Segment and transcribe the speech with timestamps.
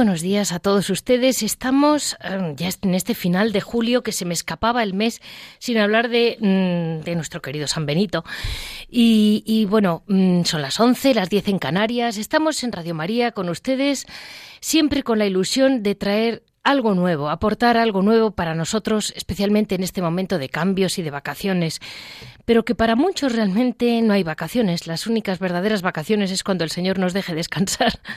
[0.00, 1.42] Buenos días a todos ustedes.
[1.42, 5.20] Estamos eh, ya en este final de julio que se me escapaba el mes
[5.58, 8.24] sin hablar de, mm, nuestro querido San Benito.
[8.88, 12.16] Y, y bueno, mm, son las 11, las 10 en Canarias.
[12.16, 14.06] Estamos en Radio María con ustedes,
[14.60, 19.82] siempre con la ilusión de traer algo nuevo, aportar algo nuevo para nosotros, especialmente en
[19.82, 21.80] este momento de cambios y de vacaciones,
[22.44, 24.86] pero que para muchos realmente no hay vacaciones.
[24.86, 28.00] Las únicas verdaderas vacaciones es cuando el Señor nos deje descansar.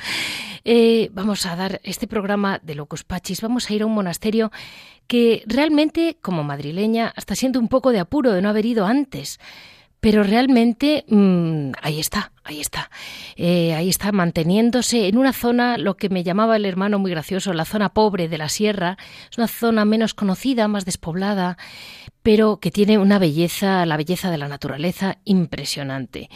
[0.66, 4.50] Eh, vamos a dar este programa de Locus Pachis, vamos a ir a un monasterio
[5.08, 9.42] que realmente, como madrileña, está siendo un poco de apuro de no haber ido antes.
[10.04, 12.92] Pero realmente mmm, ahí está, ahí está.
[13.38, 17.54] Eh, ahí está manteniéndose en una zona, lo que me llamaba el hermano muy gracioso,
[17.54, 18.98] la zona pobre de la sierra.
[19.32, 21.58] Es una zona menos conocida, más despoblada,
[22.22, 26.30] pero que tiene una belleza, la belleza de la naturaleza impresionante.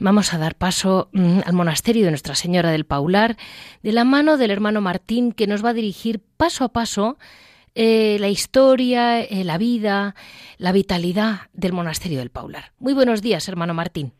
[0.00, 3.36] Vamos a dar paso mmm, al monasterio de Nuestra Señora del Paular,
[3.84, 7.16] de la mano del hermano Martín, que nos va a dirigir paso a paso
[7.74, 10.14] eh, la historia, eh, la vida,
[10.58, 12.72] la vitalidad del monasterio del Paular.
[12.78, 14.12] Muy buenos días, hermano Martín.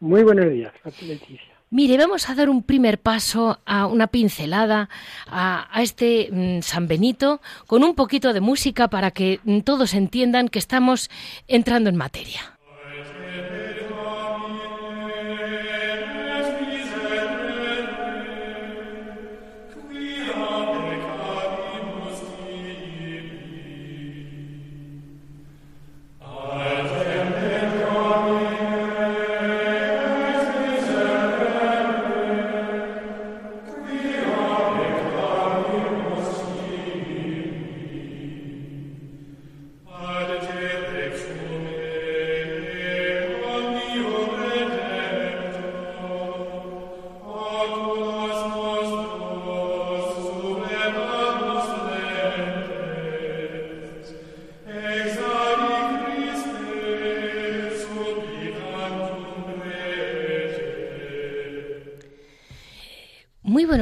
[0.00, 1.52] Muy buenos días, Leticia.
[1.70, 4.90] Mire, vamos a dar un primer paso a una pincelada
[5.26, 9.94] a, a este mm, San Benito con un poquito de música para que mm, todos
[9.94, 11.08] entiendan que estamos
[11.48, 12.58] entrando en materia.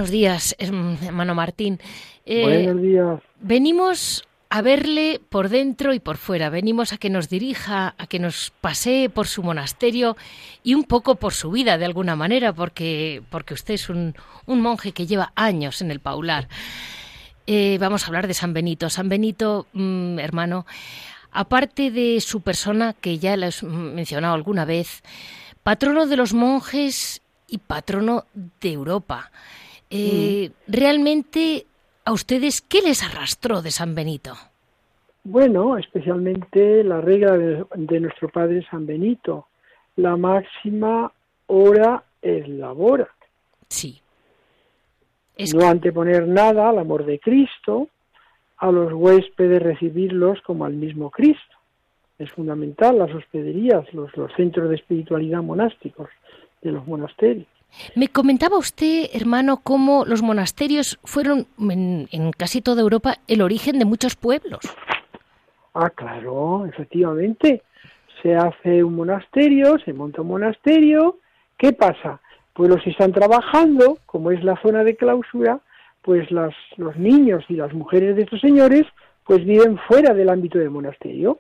[0.01, 1.79] Buenos días, hermano Martín.
[2.25, 3.21] Eh, buenos días.
[3.39, 6.49] Venimos a verle por dentro y por fuera.
[6.49, 10.17] Venimos a que nos dirija, a que nos pasee por su monasterio
[10.63, 14.15] y un poco por su vida de alguna manera, porque, porque usted es un,
[14.47, 16.49] un monje que lleva años en el Paular.
[17.47, 18.89] Eh, vamos a hablar de San Benito.
[18.89, 20.65] San Benito, mmm, hermano,
[21.31, 25.03] aparte de su persona, que ya la he mencionado alguna vez,
[25.63, 29.31] patrono de los monjes y patrono de Europa.
[29.91, 30.73] Eh, mm.
[30.73, 31.67] Realmente,
[32.05, 34.35] ¿a ustedes qué les arrastró de San Benito?
[35.25, 39.49] Bueno, especialmente la regla de, de nuestro Padre San Benito,
[39.97, 41.13] la máxima
[41.47, 43.09] hora es labora.
[43.69, 44.01] Sí.
[45.37, 47.89] Es no anteponer nada al amor de Cristo,
[48.59, 51.57] a los huéspedes recibirlos como al mismo Cristo.
[52.19, 56.11] Es fundamental las hospederías, los, los centros de espiritualidad monásticos
[56.61, 57.49] de los monasterios.
[57.95, 63.79] Me comentaba usted, hermano, cómo los monasterios fueron en, en, casi toda Europa el origen
[63.79, 64.61] de muchos pueblos.
[65.75, 67.63] Ah, claro, efectivamente.
[68.23, 71.19] Se hace un monasterio, se monta un monasterio.
[71.57, 72.21] ¿Qué pasa?
[72.53, 75.61] Pues los que están trabajando, como es la zona de clausura,
[76.03, 78.87] pues las, los niños y las mujeres de estos señores
[79.25, 81.39] pues viven fuera del ámbito del monasterio.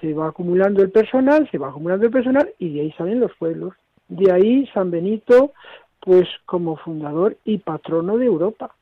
[0.00, 3.34] Se va acumulando el personal, se va acumulando el personal y de ahí salen los
[3.36, 3.74] pueblos.
[4.08, 5.52] De ahí San Benito,
[6.00, 8.74] pues como fundador y patrono de Europa.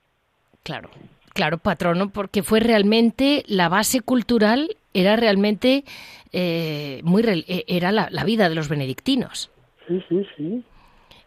[0.62, 0.90] Claro,
[1.34, 5.84] claro, patrono, porque fue realmente la base cultural, era realmente
[6.32, 7.22] eh, muy
[7.66, 9.50] era la, la, vida de los benedictinos.
[9.86, 10.64] Sí, sí, sí.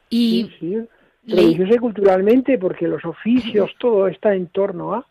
[0.09, 0.87] Y sí,
[1.25, 1.77] sí.
[1.79, 5.05] Culturalmente, porque los oficios, todo está en torno a.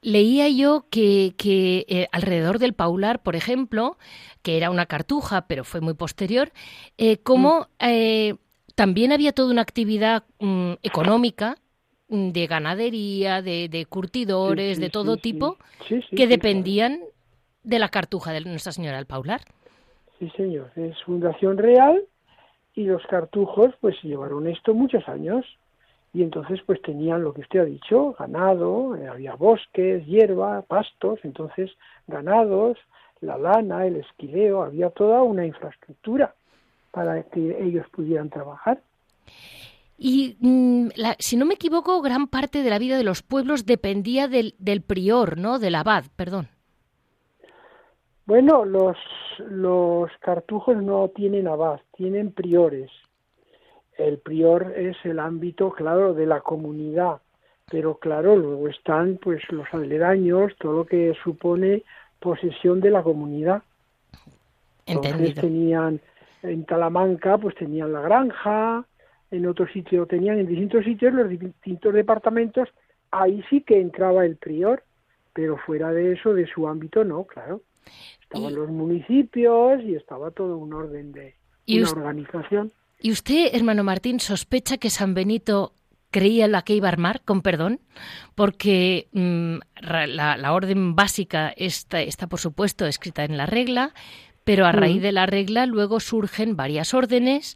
[0.00, 3.98] Leía yo que, que eh, alrededor del Paular, por ejemplo,
[4.42, 6.52] que era una cartuja, pero fue muy posterior,
[6.98, 8.36] eh, como eh,
[8.76, 11.56] también había toda una actividad mm, económica
[12.08, 15.58] de ganadería, de, de curtidores, sí, sí, de todo sí, tipo,
[16.14, 17.00] que dependían
[17.64, 19.40] de la cartuja de Nuestra Señora del Paular.
[20.18, 22.02] Sí, señor, es fundación real
[22.74, 25.44] y los cartujos pues llevaron esto muchos años
[26.12, 31.20] y entonces pues tenían lo que usted ha dicho, ganado, eh, había bosques, hierba, pastos,
[31.22, 31.70] entonces
[32.06, 32.78] ganados,
[33.20, 36.34] la lana, el esquileo, había toda una infraestructura
[36.90, 38.80] para que ellos pudieran trabajar.
[39.98, 40.88] Y mm,
[41.18, 44.80] si no me equivoco, gran parte de la vida de los pueblos dependía del, del
[44.80, 45.58] prior, ¿no?
[45.58, 46.48] Del abad, perdón.
[48.24, 48.96] Bueno, los,
[49.38, 52.90] los cartujos no tienen abad, tienen priores.
[53.98, 57.20] El prior es el ámbito, claro, de la comunidad,
[57.70, 61.82] pero claro, luego están pues los aledaños, todo lo que supone
[62.20, 63.62] posesión de la comunidad.
[64.86, 66.00] Entonces tenían
[66.42, 68.84] en Talamanca, pues tenían la granja,
[69.30, 72.68] en otro sitio tenían en distintos sitios los distintos departamentos,
[73.10, 74.84] ahí sí que entraba el prior,
[75.32, 77.62] pero fuera de eso, de su ámbito, no, claro.
[78.22, 81.34] Estaban los municipios y estaba todo un orden de
[81.66, 82.72] una organización.
[83.00, 85.72] ¿Y usted, hermano Martín, sospecha que San Benito
[86.10, 87.80] creía la que iba a armar, con perdón,
[88.34, 93.92] porque mm, la, orden básica está, está, por supuesto, escrita en la regla,
[94.44, 97.54] pero a raíz de la regla luego surgen varias órdenes,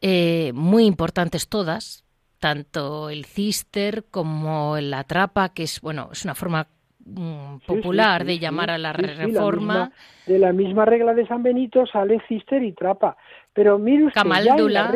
[0.00, 2.04] eh, muy importantes todas,
[2.38, 6.68] tanto el cister como la trapa, que es, bueno, es una forma
[7.04, 9.92] mm, popular de llamar a la reforma.
[10.26, 13.16] de la misma regla de San Benito sale cister y trapa.
[13.58, 14.94] Pero mire usted, Camaldula.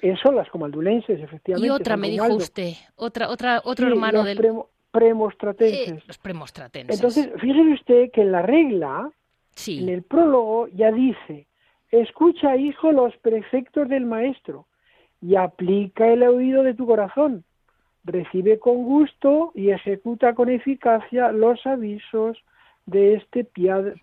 [0.00, 1.66] Eso, las comaldulenses, efectivamente.
[1.66, 4.38] Y otra, me dijo usted, otra, otra, otro hermano del...
[4.92, 5.88] premostratenses.
[5.88, 6.94] Eh, los premostratenses.
[6.94, 9.10] Entonces, fíjese usted que en la regla,
[9.66, 11.48] en el prólogo, ya dice,
[11.90, 14.68] escucha, hijo, los preceptos del maestro
[15.20, 17.42] y aplica el oído de tu corazón.
[18.04, 22.38] Recibe con gusto y ejecuta con eficacia los avisos
[22.86, 23.44] de este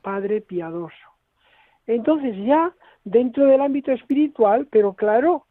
[0.01, 1.08] Padre piadoso.
[1.89, 2.71] Entonces ya
[3.03, 5.47] dentro del ámbito espiritual, pero claro,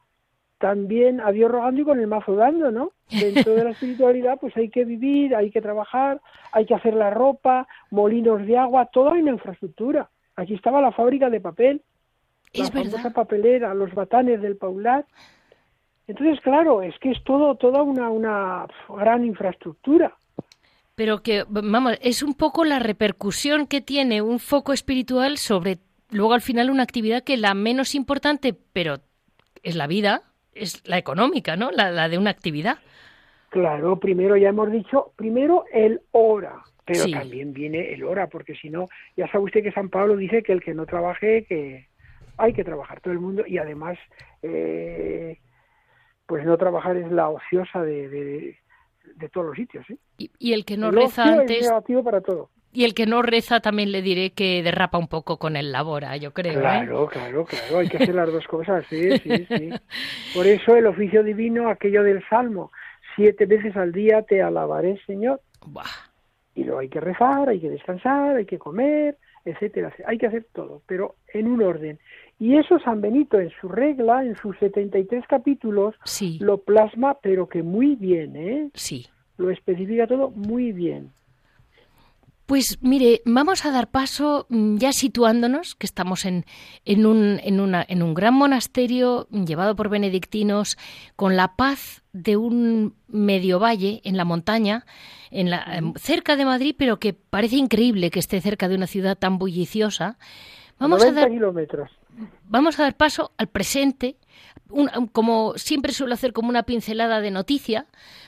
[0.58, 2.92] también a Dios rogando y con el mazo dando, ¿no?
[3.10, 6.20] Dentro de la espiritualidad, pues hay que vivir, hay que trabajar,
[6.52, 10.10] hay que hacer la ropa, molinos de agua, todo hay una infraestructura.
[10.36, 11.82] Aquí estaba la fábrica de papel,
[12.52, 15.06] es la famosa papelera, los batanes del Paulat.
[16.06, 20.16] Entonces, claro, es que es todo toda una, una gran infraestructura.
[20.94, 25.78] Pero que, vamos, es un poco la repercusión que tiene un foco espiritual sobre,
[26.10, 28.96] luego al final, una actividad que la menos importante, pero
[29.62, 30.22] es la vida,
[30.54, 31.70] es la económica, ¿no?
[31.70, 32.78] La, de una actividad.
[33.50, 38.68] Claro, primero ya hemos dicho, primero el hora, pero también viene el hora, porque si
[38.68, 41.88] no, ya sabe usted que San Pablo dice que el que no trabaje, que
[42.36, 43.98] hay que trabajar todo el mundo y además,
[44.42, 45.38] eh,
[46.26, 49.88] pues no trabajar es la ociosa de, de, todos los sitios.
[49.90, 49.96] ¿eh?
[50.38, 51.58] Y, el que no reza antes.
[51.58, 52.50] Es negativo para todo.
[52.72, 56.16] Y el que no reza también le diré que derrapa un poco con el labora,
[56.16, 56.52] yo creo.
[56.52, 56.60] ¿eh?
[56.60, 59.70] Claro, claro, claro, hay que hacer las dos cosas, sí, sí, sí.
[60.34, 62.70] Por eso el oficio divino, aquello del Salmo,
[63.16, 65.40] siete veces al día te alabaré, Señor.
[66.54, 69.92] Y luego hay que rezar, hay que descansar, hay que comer, etcétera.
[70.06, 71.98] Hay que hacer todo, pero en un orden.
[72.38, 76.38] Y eso San Benito en su regla, en sus 73 capítulos, sí.
[76.40, 78.70] lo plasma, pero que muy bien, ¿eh?
[78.74, 79.06] Sí.
[79.36, 81.12] Lo especifica todo muy bien.
[82.48, 86.46] Pues mire, vamos a dar paso mm, ya situándonos, que estamos en,
[86.86, 90.78] en, un, en, una, en un gran monasterio llevado por benedictinos,
[91.14, 94.86] con la paz de un medio valle en la montaña,
[95.30, 98.86] en la, em, cerca de Madrid, pero que parece increíble que esté cerca de una
[98.86, 100.16] ciudad tan bulliciosa.
[100.78, 101.90] Vamos a dar, kilómetros.
[102.44, 104.16] Vamos a dar paso al presente,
[105.12, 107.84] como siempre suelo hacer como una pincelada de noticia,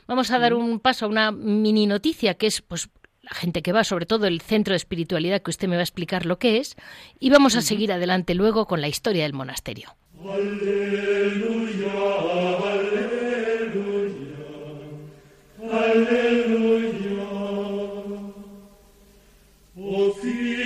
[0.06, 2.90] vamos a dar un paso a una mini noticia que es pues
[3.30, 6.26] gente que va, sobre todo el centro de espiritualidad que usted me va a explicar
[6.26, 6.76] lo que es,
[7.18, 9.96] y vamos a seguir adelante luego con la historia del monasterio.
[10.22, 11.92] Aleluya,
[12.68, 14.26] aleluya,
[15.72, 16.30] aleluya.
[19.82, 20.60] Oh, o filie.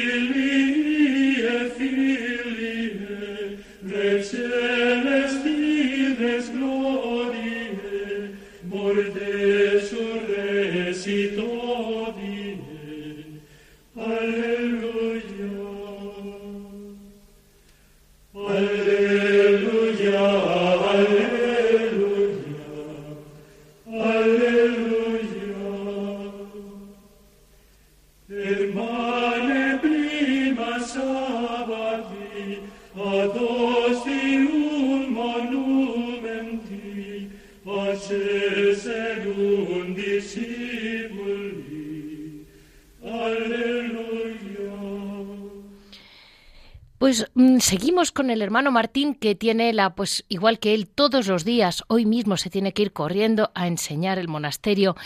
[47.04, 51.26] Pues mm, seguimos con el hermano Martín que tiene la, pues igual que él, todos
[51.26, 54.96] los días, hoy mismo se tiene que ir corriendo a enseñar el monasterio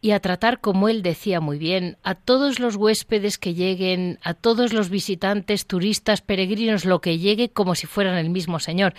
[0.00, 4.34] y a tratar, como él decía muy bien, a todos los huéspedes que lleguen, a
[4.34, 8.94] todos los visitantes, turistas, peregrinos, lo que llegue como si fueran el mismo Señor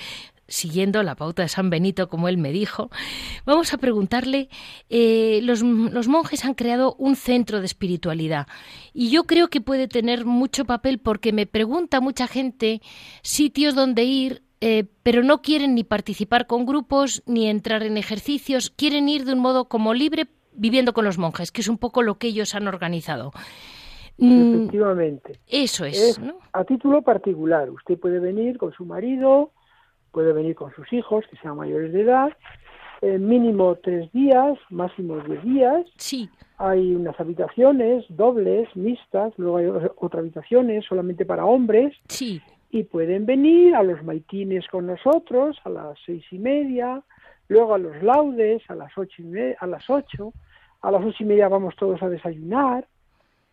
[0.49, 2.89] siguiendo la pauta de San Benito, como él me dijo,
[3.45, 4.49] vamos a preguntarle,
[4.89, 8.47] eh, los, los, monjes han creado un centro de espiritualidad
[8.93, 12.81] y yo creo que puede tener mucho papel porque me pregunta mucha gente
[13.21, 18.69] sitios donde ir, eh, pero no quieren ni participar con grupos ni entrar en ejercicios,
[18.69, 22.03] quieren ir de un modo como libre viviendo con los monjes, que es un poco
[22.03, 23.31] lo que ellos han organizado.
[24.17, 25.39] Mm, Efectivamente.
[25.47, 26.19] Eso es,
[26.51, 29.51] A título particular, usted puede venir con su marido,
[30.11, 32.29] puede venir con sus hijos, que sean mayores de edad,
[33.01, 35.85] eh, mínimo tres días, máximo diez días.
[35.97, 36.29] Sí.
[36.57, 41.95] Hay unas habitaciones dobles, mixtas, luego hay otras habitaciones solamente para hombres.
[42.09, 42.41] Sí.
[42.71, 47.01] Y pueden venir a los maitines con nosotros a las seis y media,
[47.47, 50.33] luego a los laudes a las ocho, y a las ocho,
[50.81, 52.85] a las ocho y media vamos todos a desayunar,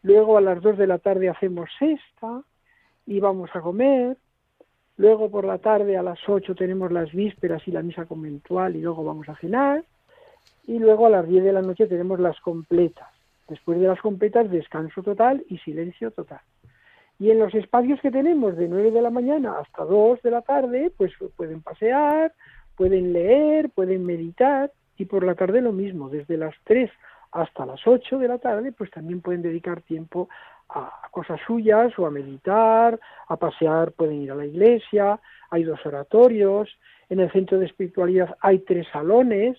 [0.02, 2.42] luego a las dos de la tarde hacemos sexta
[3.06, 4.16] y vamos a comer,
[4.98, 8.80] Luego por la tarde a las 8 tenemos las vísperas y la misa conventual y
[8.80, 9.84] luego vamos a cenar.
[10.66, 13.08] Y luego a las 10 de la noche tenemos las completas.
[13.48, 16.40] Después de las completas descanso total y silencio total.
[17.18, 20.42] Y en los espacios que tenemos de 9 de la mañana hasta 2 de la
[20.42, 22.32] tarde, pues pueden pasear,
[22.76, 26.90] pueden leer, pueden meditar y por la tarde lo mismo, desde las 3
[27.32, 30.28] hasta las 8 de la tarde, pues también pueden dedicar tiempo
[30.68, 35.84] a cosas suyas o a meditar, a pasear, pueden ir a la iglesia, hay dos
[35.84, 36.68] oratorios,
[37.08, 39.56] en el centro de espiritualidad hay tres salones,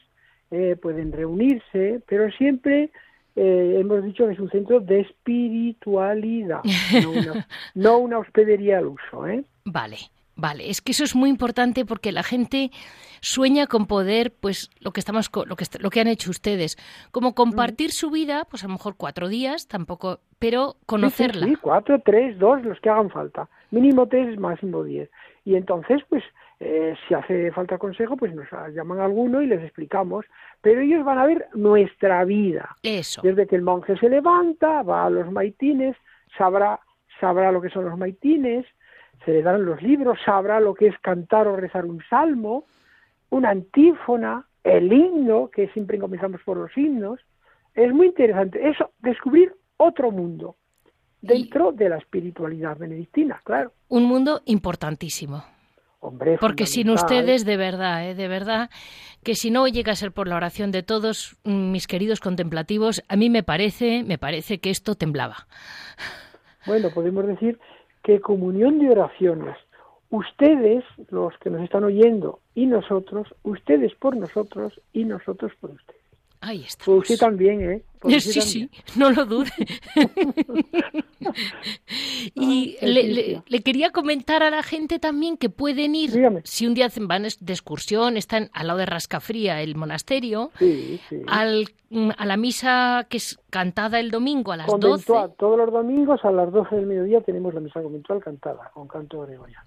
[0.51, 2.91] eh, pueden reunirse, pero siempre
[3.35, 6.61] eh, hemos dicho que es un centro de espiritualidad,
[7.03, 9.27] no una, no una hospedería al uso.
[9.27, 9.43] ¿eh?
[9.65, 9.97] Vale.
[10.37, 12.69] Vale, es que eso es muy importante porque la gente
[13.21, 16.77] sueña con poder, pues lo que estamos, lo que lo que han hecho ustedes,
[17.11, 21.47] como compartir su vida, pues a lo mejor cuatro días, tampoco, pero conocerla.
[21.47, 25.09] Sí, cuatro, tres, dos, los que hagan falta, mínimo tres, máximo diez.
[25.43, 26.23] Y entonces, pues,
[26.59, 30.25] eh, si hace falta consejo, pues nos llaman a alguno y les explicamos.
[30.61, 32.75] Pero ellos van a ver nuestra vida.
[32.83, 33.21] Eso.
[33.23, 35.95] Desde que el monje se levanta, va a los maitines,
[36.37, 36.79] sabrá,
[37.19, 38.65] sabrá lo que son los maitines,
[39.25, 42.65] se le dan los libros, sabrá lo que es cantar o rezar un salmo,
[43.29, 47.19] una antífona, el himno, que siempre comenzamos por los himnos.
[47.73, 50.55] Es muy interesante eso, descubrir otro mundo
[51.21, 53.73] dentro de la espiritualidad benedictina, claro.
[53.89, 55.43] Un mundo importantísimo.
[55.99, 58.13] Hombre, Porque sin ustedes, de verdad, ¿eh?
[58.13, 58.69] de verdad,
[59.23, 63.03] que si no llega a ser por la oración de todos mm, mis queridos contemplativos,
[63.09, 65.47] a mí me parece, me parece que esto temblaba.
[66.67, 67.59] Bueno, podemos decir
[68.07, 69.57] que comunión de oraciones,
[70.11, 75.96] ustedes, los que nos están oyendo, y nosotros, ustedes por nosotros y nosotros por ustedes.
[76.41, 76.85] Ahí está.
[76.85, 77.83] Por usted también, ¿eh?
[78.19, 79.51] sí, sí, no lo dude.
[82.35, 86.11] y le, quería comentar a la gente también que pueden ir,
[86.43, 90.51] si un día van de excursión, están al lado de Rascafría, el monasterio,
[91.25, 91.67] Al,
[92.17, 95.35] a la misa que es cantada el domingo a las conventual, 12.
[95.37, 99.21] Todos los domingos a las 12 del mediodía tenemos la misa conventual cantada, con canto
[99.21, 99.65] gregoriano.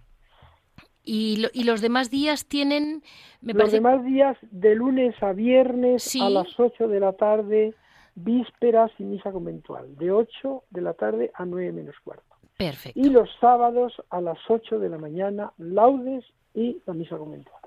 [1.13, 3.03] Y, y, los demás días tienen...
[3.41, 7.75] Me los demás días de lunes a viernes a las 8 de la tarde,
[8.15, 12.37] vísperas y misa conventual, de 8 de la tarde a 9 menos cuarto.
[12.57, 13.01] Perfecto.
[13.01, 16.25] Y los sábados a las 8 de la mañana, laudes
[16.55, 17.61] y la misa conventual.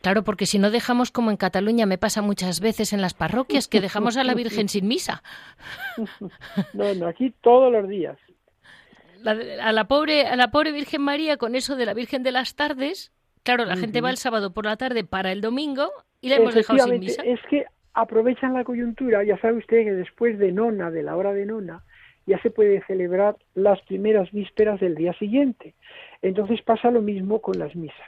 [0.00, 3.68] Claro, porque si no dejamos como en Cataluña me pasa muchas veces en las parroquias
[3.68, 5.22] que dejamos a la Virgen sin misa.
[6.72, 8.18] No, no, aquí todos los días
[9.26, 12.54] a la pobre a la pobre Virgen María con eso de la Virgen de las
[12.56, 13.12] tardes,
[13.42, 15.90] claro, la gente va el sábado por la tarde para el domingo
[16.20, 17.22] y la hemos dejado sin misa.
[17.22, 21.32] Es que aprovechan la coyuntura, ya sabe usted que después de nona, de la hora
[21.32, 21.82] de nona,
[22.26, 25.74] ya se puede celebrar las primeras vísperas del día siguiente.
[26.22, 28.06] Entonces pasa lo mismo con las misas.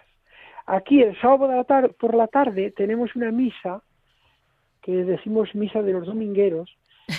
[0.67, 1.65] Aquí el sábado
[1.99, 3.83] por la tarde tenemos una misa
[4.83, 6.77] que decimos misa de los domingueros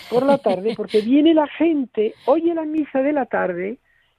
[0.09, 3.77] por la tarde porque viene la gente, oye la misa de la tarde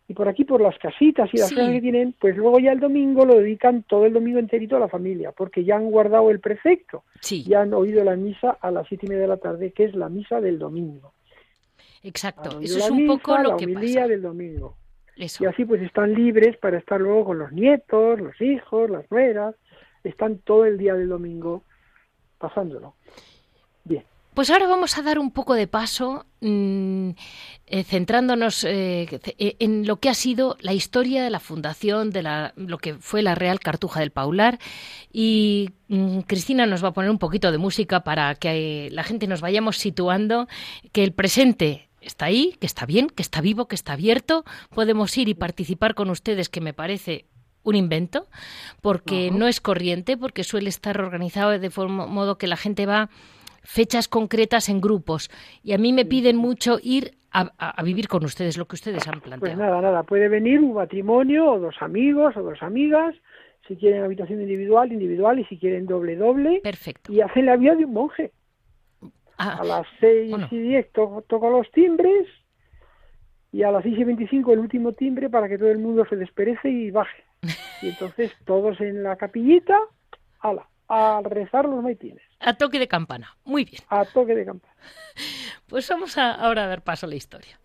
[0.09, 2.81] y por aquí, por las casitas y las cosas que tienen, pues luego ya el
[2.81, 6.41] domingo lo dedican todo el domingo enterito a la familia, porque ya han guardado el
[6.41, 9.85] precepto, ya han oído la misa a las siete y media de la tarde, que
[9.85, 11.13] es la misa del domingo.
[12.03, 14.09] Exacto, eso es un poco lo la que pasa.
[14.09, 14.77] del domingo.
[15.15, 19.57] Y así pues están libres para estar luego con los nietos, los hijos, las nueras,
[20.05, 21.65] están todo el día del domingo
[22.39, 22.95] pasándolo.
[24.39, 27.11] Pues ahora vamos a dar un poco de paso, mm,
[27.67, 32.23] eh, centrándonos eh, eh, en lo que ha sido la historia de la fundación de
[32.23, 34.61] la, lo que fue la Real Cartuja del Paular.
[35.13, 39.27] Y mm, Cristina nos va a poner un poquito de música para que la gente
[39.27, 40.47] nos vayamos situando,
[40.93, 44.45] que el presente está ahí, que está bien, que está vivo, que está abierto.
[44.73, 47.27] Podemos ir y participar con ustedes, que me parece
[47.65, 48.29] un invento,
[48.83, 53.11] porque no es corriente, porque suele estar organizado de forma, modo que la gente va
[53.63, 55.31] fechas concretas en grupos.
[55.63, 59.21] Y a mí me piden mucho ir a, vivir con ustedes lo que ustedes han
[59.21, 59.41] planteado.
[59.41, 63.15] Pues nada, nada, puede venir un matrimonio o dos amigos o dos amigas,
[63.67, 66.61] si quieren habitación individual, individual, y si quieren doble, doble.
[66.63, 67.13] Perfecto.
[67.13, 68.33] Y hacen la vida de un monje.
[69.37, 72.27] Ah, a las seis y diez toco los timbres
[73.53, 76.17] y a las seis y veinticinco el último timbre para que todo el mundo se
[76.17, 77.25] desperece y baje.
[77.83, 79.79] Y entonces todos en la capillita,
[80.41, 82.28] ala, a rezar los maitines.
[82.41, 83.37] A toque de campana.
[83.45, 83.83] Muy bien.
[83.89, 84.75] A toque de campana.
[85.67, 87.61] Pues vamos a, ahora a dar paso a la historia.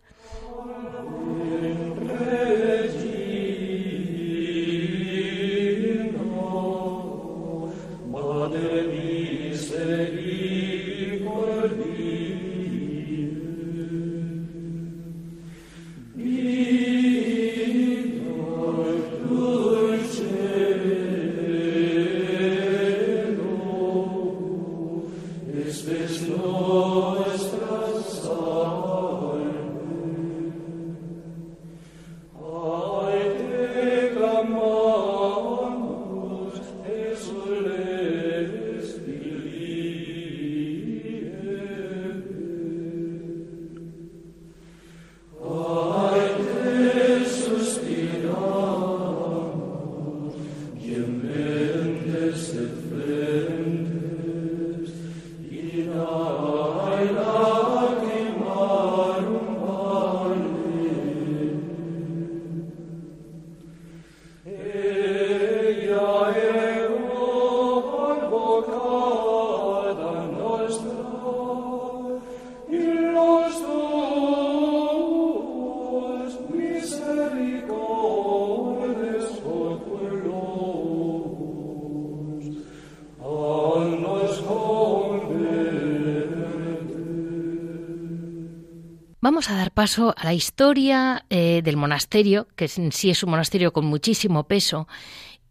[89.74, 94.44] Paso a la historia eh, del monasterio, que en sí es un monasterio con muchísimo
[94.44, 94.86] peso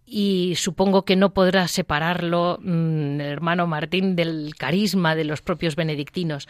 [0.06, 6.48] y supongo que no podrá separarlo, mm, hermano Martín, del carisma de los propios benedictinos.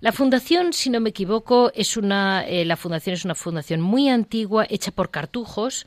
[0.00, 4.08] La fundación, si no me equivoco, es una eh, la fundación es una fundación muy
[4.08, 5.86] antigua, hecha por cartujos.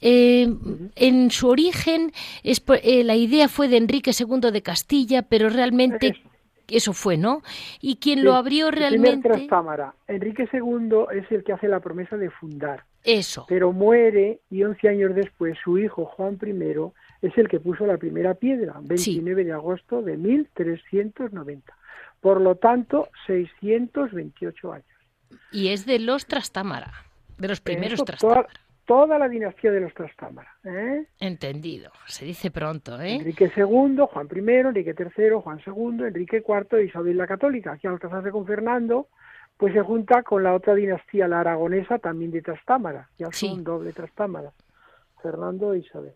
[0.00, 0.48] Eh,
[0.96, 2.62] en su origen, es,
[3.04, 6.22] la idea fue de Enrique II de Castilla, pero realmente
[6.68, 7.42] eso fue, ¿no?
[7.80, 9.28] Y quien lo abrió realmente.
[10.08, 12.84] Enrique II es el que hace la promesa de fundar.
[13.04, 13.46] Eso.
[13.48, 17.96] Pero muere y 11 años después su hijo Juan I es el que puso la
[17.96, 21.76] primera piedra, 29 de agosto de 1390.
[22.20, 24.86] Por lo tanto, 628 años.
[25.50, 26.92] Y es de los Trastámara,
[27.38, 28.48] de los primeros Trastámara
[28.92, 30.54] toda la dinastía de los Trastámara.
[30.64, 31.06] ¿eh?
[31.18, 33.00] Entendido, se dice pronto.
[33.00, 33.14] ¿eh?
[33.14, 37.88] Enrique II, Juan I, Enrique III, Juan II, Enrique IV e Isabel la Católica, que
[37.88, 39.08] al casarse con Fernando,
[39.56, 43.94] pues se junta con la otra dinastía, la aragonesa, también de Trastámara, ya son doble
[43.94, 44.52] Trastámara,
[45.22, 46.12] Fernando e Isabel.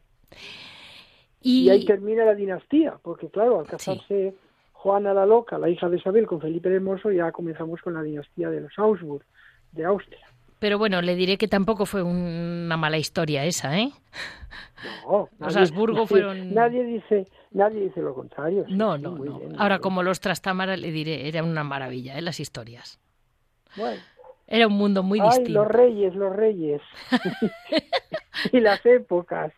[1.41, 1.71] Y...
[1.71, 4.35] ahí termina la dinastía, porque claro, al casarse
[4.75, 8.03] Juana la Loca, la hija de Isabel, con Felipe el Hermoso, ya comenzamos con la
[8.03, 9.25] dinastía de los Augsburg,
[9.73, 10.27] de Austria.
[10.67, 13.93] Pero bueno, le diré que tampoco fue una mala historia esa, ¿eh?
[15.07, 16.53] No, los Habsburgo fueron.
[16.53, 18.65] Nadie dice, nadie dice lo contrario.
[18.69, 19.41] no, no, no.
[19.59, 22.21] Ahora, como los Trastámara, le diré, era una maravilla, ¿eh?
[22.21, 22.99] Las historias.
[23.77, 24.03] Bueno.
[24.49, 25.53] Era un mundo muy Ay, distinto.
[25.53, 26.83] Los reyes, los reyes.
[28.53, 29.53] y las épocas.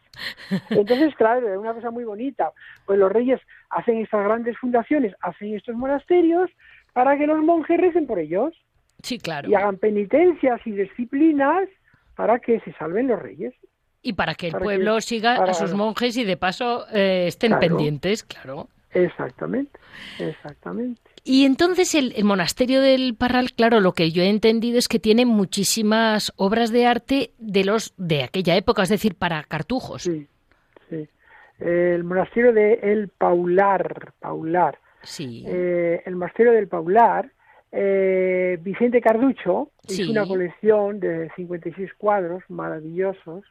[0.68, 2.52] Entonces, claro, es una cosa muy bonita.
[2.84, 3.40] Pues los reyes
[3.70, 6.50] hacen estas grandes fundaciones, hacen estos monasterios
[6.92, 8.52] para que los monjes recen por ellos.
[9.02, 9.48] Sí, claro.
[9.48, 11.68] Y hagan penitencias y disciplinas
[12.16, 13.54] para que se salven los reyes.
[14.02, 18.24] Y para que el pueblo siga a sus monjes y de paso eh, estén pendientes,
[18.24, 18.68] claro.
[18.92, 19.78] Exactamente,
[20.18, 21.00] exactamente.
[21.24, 25.26] Y entonces el, monasterio del Parral, claro, lo que yo he entendido es que tiene
[25.26, 30.02] muchísimas obras de arte de los de aquella época, es decir, para cartujos.
[30.04, 30.26] Sí,
[30.88, 31.08] sí.
[31.58, 34.78] El monasterio de El Paular, Paular.
[35.02, 35.44] Sí.
[35.46, 37.30] Eh, el monasterio del Paular
[37.72, 43.44] eh, Vicente Carducho hizo una colección de 56 cuadros maravillosos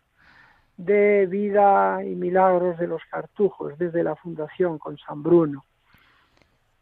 [0.78, 5.66] de vida y milagros de los cartujos desde la fundación con San Bruno.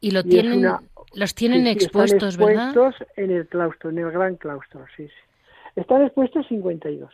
[0.02, 0.66] Y lo tienen
[1.14, 2.68] Los tienen Sí, sí, expuestos, están ¿verdad?
[2.70, 5.14] expuestos en el claustro, en el gran claustro, sí, sí.
[5.76, 7.12] Están expuestos 52.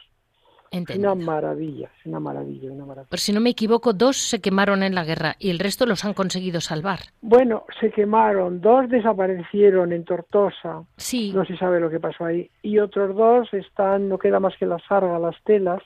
[0.72, 1.12] Entendido.
[1.14, 3.10] una maravilla, una maravilla, una maravilla.
[3.10, 6.06] Por si no me equivoco, dos se quemaron en la guerra y el resto los
[6.06, 7.00] han conseguido salvar.
[7.22, 12.50] Bueno, se quemaron, dos desaparecieron en Tortosa, Sí, no se sabe lo que pasó ahí,
[12.62, 15.82] y otros dos están, no queda más que la sarga, las telas,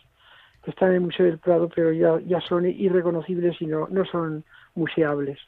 [0.64, 4.06] que están en el Museo del Prado, pero ya, ya son irreconocibles y no, no
[4.06, 4.44] son
[4.76, 5.40] museables.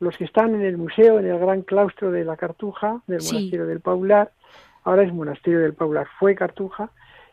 [0.00, 3.34] Los que están en el museo, en el gran claustro de la Cartuja, del Sí.
[3.34, 4.32] monasterio del Paular,
[4.84, 6.90] ahora es monasterio del Paular, fue Cartuja,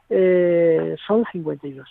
[0.10, 1.88] eh, son 52.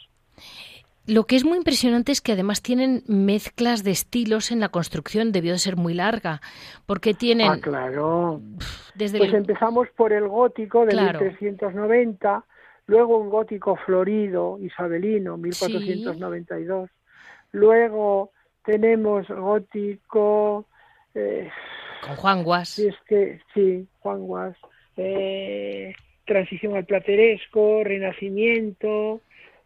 [1.07, 5.33] Lo que es muy impresionante es que además tienen mezclas de estilos en la construcción,
[5.33, 6.42] debió de ser muy larga,
[6.85, 8.42] porque tienen Ah, claro.
[8.94, 9.37] desde Pues el...
[9.37, 11.20] empezamos por el gótico de Claro.
[11.20, 12.44] 1390,
[12.87, 16.90] luego un gótico florido, isabelino, 1492.
[17.52, 20.66] Luego tenemos gótico,
[21.14, 21.48] eh,
[22.07, 22.78] con Juan Guas.
[22.78, 24.57] es que, sí, Juan Guas,
[24.98, 25.94] eh,
[26.29, 29.23] transición al plateresco, renacimiento,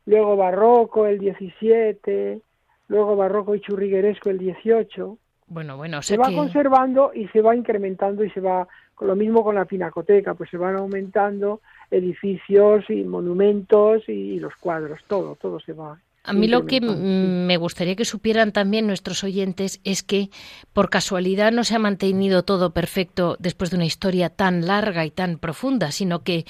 [0.07, 2.41] luego barroco el 17,
[2.89, 6.37] luego barroco y churrigueresco el 18 Bueno, bueno, o se va que...
[6.37, 10.49] conservando y se va incrementando y se va con lo mismo con la pinacoteca pues
[10.49, 16.47] se van aumentando edificios y monumentos y, los cuadros todo todo se va A mí
[16.47, 20.29] lo que me gustaría que supieran también nuestros oyentes es que
[20.73, 25.11] por casualidad no se ha mantenido todo perfecto después de una historia tan larga y
[25.11, 26.45] tan profunda, sino que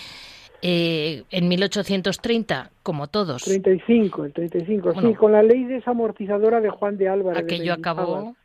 [0.60, 5.08] eh, en 1830, como todos, 35 el 35 Bueno.
[5.08, 8.04] sí con la ley desamortizadora de Juan de Álvarez de aquello Mendizábal.
[8.04, 8.36] acabó.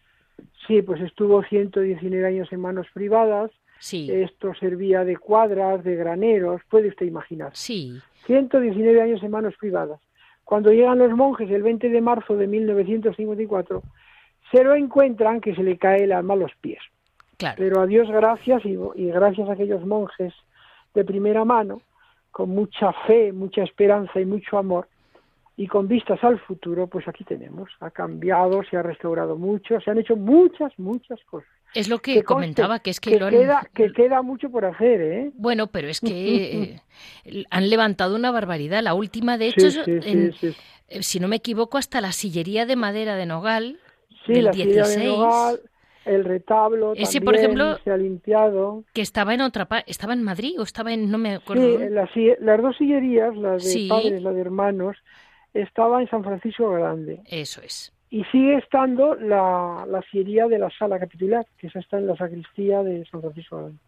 [0.66, 6.62] sí pues estuvo 119 años en manos privadas Sí, esto servía de cuadras de graneros
[6.68, 10.00] puede usted imaginar sí, 119 años en manos privadas.
[10.48, 13.84] Cuando llegan los monjes el 20 de marzo de 1954,
[14.50, 16.80] se lo encuentran que se le cae el alma a los pies.
[17.36, 17.56] claro.
[17.58, 20.34] Pero a Dios gracias y, y gracias a aquellos monjes
[20.94, 21.82] de primera mano,
[22.32, 24.88] con mucha fe, mucha esperanza y mucho amor,
[25.58, 27.70] y con vistas al futuro, pues aquí tenemos.
[27.82, 31.57] Ha cambiado, se ha restaurado mucho, se han hecho muchas, muchas cosas.
[31.78, 33.34] Es lo que comentaba, que es que, que lo han...
[33.34, 35.32] queda, que queda mucho por hacer, ¿eh?
[35.36, 36.10] Bueno, pero es que
[37.26, 38.82] eh, han levantado una barbaridad.
[38.84, 40.48] La última, de Sí, hecho, sí, sí, en- sí.
[40.90, 43.78] eh, si no me equivoco, hasta la sillería de madera de Nogal
[44.26, 45.60] Sí, del la silla de 16, Nogal,
[46.06, 48.84] el retablo Ese, también por ejemplo, se ha limpiado.
[48.94, 51.80] que estaba en otra estaba en Madrid o estaba en, no me Sí, acuerdo.
[51.90, 53.88] la si- las dos sillerías, la de Sí.
[53.90, 54.98] padres, la de hermanos,
[55.54, 57.22] estaba en San Francisco Grande.
[57.26, 57.94] Eso es.
[58.10, 62.16] Y sigue estando la, la sillería de la sala capitular, que esa está en la
[62.16, 63.80] sacristía de San Francisco Grande.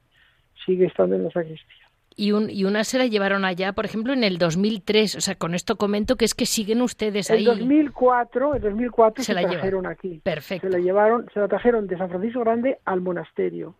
[0.65, 1.85] Sigue estando en la sacristía.
[2.17, 5.15] Y, un, y una se la llevaron allá, por ejemplo, en el 2003.
[5.15, 7.45] O sea, con esto comento que es que siguen ustedes En ahí.
[7.45, 9.53] 2004, en 2004 Se se, la llevan.
[9.55, 10.19] trajeron aquí.
[10.21, 10.67] Perfecto.
[10.67, 13.75] Se la llevaron, se la trajeron de San Francisco Grande al monasterio.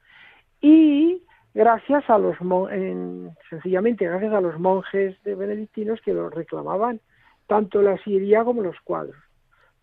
[0.62, 1.22] Y
[1.54, 2.38] gracias a los
[2.72, 7.02] en- sencillamente gracias a los monjes de benedictinos que lo reclamaban,
[7.48, 9.18] tanto la sillería como los cuadros.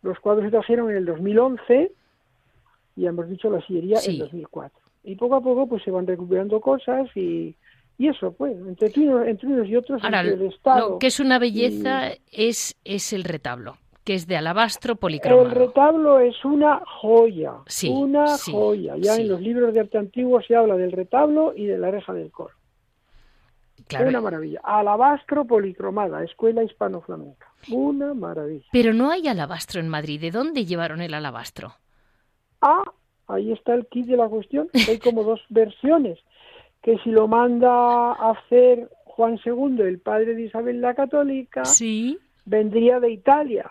[0.07, 1.93] Los cuadros se trajeron en el 2011
[2.97, 4.13] y hemos dicho la sillería Sí.
[4.13, 4.79] en 2004.
[5.05, 7.55] Y poco a poco pues se van recuperando cosas y,
[7.99, 10.91] y eso pues, entre unos, entre unos y otros, Ahora, entre el Estado.
[10.91, 15.51] lo que es una belleza es, es el retablo, que es de alabastro El policromado.
[15.51, 18.97] retablo es una joya, Sí, una sí, joya.
[18.99, 19.23] Ya sí.
[19.23, 22.31] en los libros de arte antiguo se habla del retablo y de la reja del
[22.33, 22.55] coro.
[23.89, 24.09] Claro.
[24.09, 24.61] Una maravilla.
[24.65, 27.47] Alabastro policromada, escuela hispano-flamenca.
[27.71, 28.65] Una maravilla.
[28.73, 30.21] Pero no hay alabastro en Madrid.
[30.21, 31.75] ¿De dónde llevaron el alabastro?
[32.61, 32.83] Ah,
[33.29, 34.69] ahí está el kit de la cuestión.
[34.89, 36.19] Hay como dos versiones.
[36.83, 37.69] Que si lo manda
[38.13, 42.19] a hacer Juan II, el padre de Isabel la Católica, Sí.
[42.45, 43.71] vendría de Italia.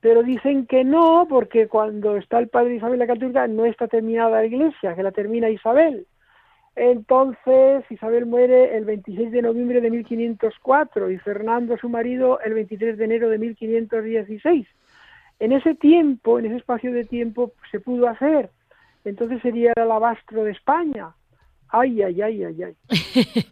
[0.00, 3.88] Pero dicen que no, porque cuando está el padre de Isabel la Católica no está
[3.88, 6.06] terminada la iglesia, que la termina Isabel.
[6.78, 12.96] Entonces Isabel muere el 26 de noviembre de 1504 y Fernando, su marido, el 23
[12.96, 14.64] de enero de 1516.
[15.40, 18.50] En ese tiempo, en ese espacio de tiempo, se pudo hacer.
[19.04, 21.08] Entonces sería el alabastro de España.
[21.68, 22.76] Ay, ay, ay, ay, ay.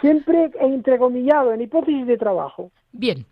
[0.00, 2.70] Siempre entrecomillado, en hipótesis de trabajo.
[2.92, 3.26] Bien,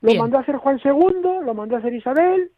[0.00, 0.18] Lo Bien.
[0.18, 2.50] mandó a hacer Juan II, lo mandó a hacer Isabel,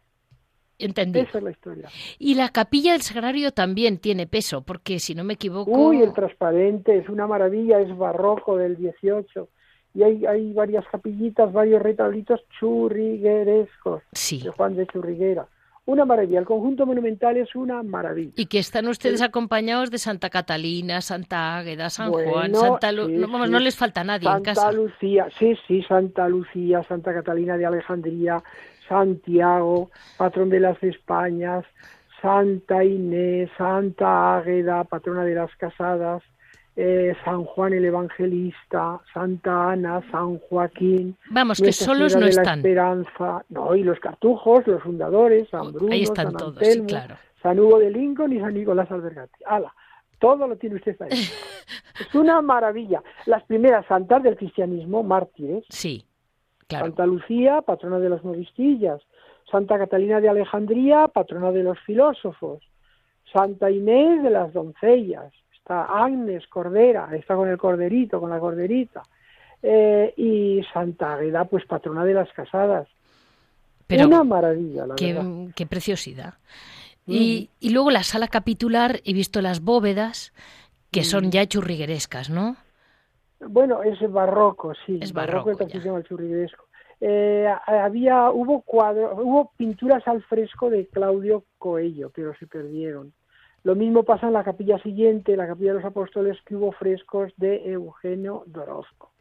[0.79, 1.25] entendido.
[1.25, 1.89] esa es la historia.
[2.19, 5.71] Y la capilla del Sagrario también tiene peso, porque si no me equivoco...
[5.71, 9.47] Uy, el transparente es una maravilla, es barroco del 18.
[9.93, 14.41] Y hay, hay varias capillitas, varios retablitos churriguerescos Sí.
[14.41, 15.47] de Juan de Churriguera.
[15.87, 18.31] Una maravilla, el conjunto monumental es una maravilla.
[18.35, 23.05] Y que están ustedes acompañados de Santa Catalina, Santa Águeda, San Juan, Bueno, Santa Lu-
[23.05, 23.51] sí, no, vamos, sí.
[23.53, 24.71] no les falta nadie Santa en casa.
[24.71, 28.43] Lucía, sí, sí, Santa Lucía, Santa Catalina de Alejandría,
[28.87, 31.65] Santiago, patrón de las Españas,
[32.21, 36.23] Santa Inés, Santa Águeda, patrona de las casadas,
[36.75, 41.15] eh, San Juan el Evangelista, Santa Ana, San Joaquín.
[41.29, 42.59] Vamos, que solos no están.
[42.59, 47.15] Esperanza, no, y los cartujos, los fundadores, San Bruno, Ahí están San todos, Antelmo, claro.
[47.41, 49.43] San Hugo de Lincoln y San Nicolás Albergati.
[49.45, 49.73] ¡Hala!
[50.19, 51.11] Todo lo tiene usted ahí.
[51.99, 53.03] es una maravilla.
[53.25, 55.63] Las primeras santas del cristianismo, mártires.
[55.69, 56.05] Sí,
[56.67, 56.85] claro.
[56.85, 59.01] Santa Lucía, patrona de las novistillas.
[59.49, 62.63] Santa Catalina de Alejandría, patrona de los filósofos.
[63.31, 69.01] Santa Inés de las doncellas está Agnes Cordera, está con el corderito, con la corderita,
[69.63, 72.87] eh, y Santa Agueda, pues patrona de las casadas.
[73.87, 75.51] Pero Una maravilla, la qué, verdad.
[75.55, 76.35] qué preciosidad.
[77.07, 80.33] Y, y luego la sala capitular, he visto las bóvedas,
[80.91, 82.57] que son ya churriguerescas, ¿no?
[83.39, 84.99] Bueno, es barroco, sí.
[85.01, 86.65] Es barroco, el churrigueresco.
[87.01, 93.13] Eh, había, hubo cuadros, hubo pinturas al fresco de Claudio Coello, pero se perdieron.
[93.63, 97.33] Lo mismo pasa en la capilla siguiente, la capilla de los apóstoles, que hubo frescos
[97.37, 99.11] de Eugenio de Orozco.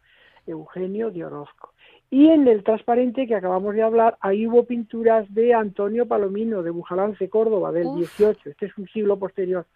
[0.47, 1.73] Eugenio de Orozco.
[2.11, 6.71] Y en el transparente que acabamos de hablar, ahí hubo pinturas de Antonio Palomino, de
[6.71, 7.97] Bujalance, Córdoba, del Uf.
[7.97, 8.51] 18.
[8.51, 9.67] Este es un siglo posterior.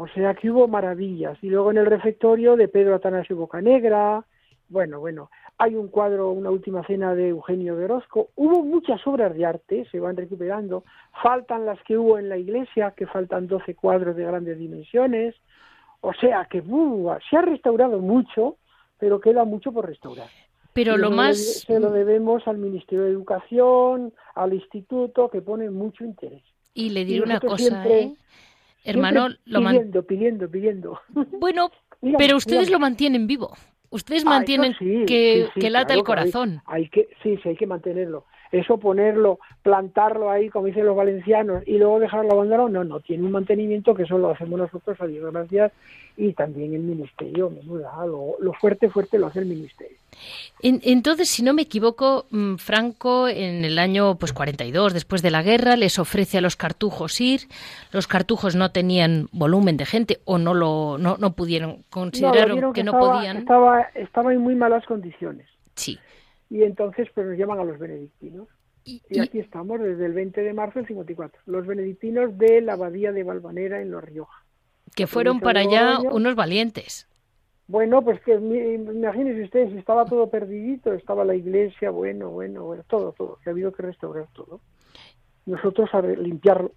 [0.00, 1.36] O sea que hubo maravillas.
[1.42, 4.24] Y luego en el refectorio de Pedro Atanasio Bocanegra.
[4.70, 5.30] Bueno, bueno.
[5.58, 8.30] Hay un cuadro, una última cena de Eugenio de Orozco.
[8.34, 10.84] Hubo muchas obras de arte, se van recuperando.
[11.22, 15.34] Faltan las que hubo en la iglesia, que faltan 12 cuadros de grandes dimensiones.
[16.00, 18.56] O sea que uh, se ha restaurado mucho,
[18.98, 20.28] pero queda mucho por restaurar.
[20.72, 21.36] Pero Y lo más...
[21.66, 26.42] Se lo debemos al Ministerio de Educación, al Instituto, que pone mucho interés.
[26.72, 28.14] Y le y diré una cosa, siempre- ¿eh?
[28.84, 31.00] Hermano, Siempre lo pidiendo, pidiendo, pidiendo.
[31.38, 31.70] Bueno,
[32.18, 33.56] pero ustedes lo mantienen vivo.
[33.90, 36.62] Ustedes Ah, mantienen sí, que, sí, sí, que lata el corazón.
[36.66, 38.24] Hay, hay que, sí, sí, hay que mantenerlo.
[38.52, 43.24] Eso ponerlo, plantarlo ahí, como dicen los valencianos, y luego dejarlo abandonado, no, no, tiene
[43.24, 45.72] un mantenimiento que eso lo hacemos nosotros, a Dios gracias,
[46.16, 49.96] y también el ministerio, lo, lo fuerte, fuerte lo hace el ministerio.
[50.60, 55.30] En- entonces, si no me equivoco, mm, Franco en el año pues 42, después de
[55.30, 57.42] la guerra, les ofrece a los cartujos ir.
[57.92, 62.72] Los cartujos no tenían volumen de gente o no lo no, no pudieron, No, consideraron
[62.72, 63.36] que no estaba, podían.
[63.38, 65.98] Estaba, estaba en muy malas condiciones, Sí.
[66.50, 68.48] Y entonces pues nos llaman a los benedictinos.
[68.84, 72.60] Y, Y y- aquí estamos desde el 20 de marzo del 54, los benedictinos de
[72.60, 74.44] la abadía de Valvanera en Los Rioja.
[74.96, 77.06] que fueron para allá unos valientes.
[77.68, 83.12] Bueno, pues que imagínense ustedes, estaba todo perdidito, estaba la iglesia, bueno, bueno, bueno, todo,
[83.12, 84.60] todo, que ha habido que restaurar todo.
[85.46, 86.72] Nosotros a limpiarlo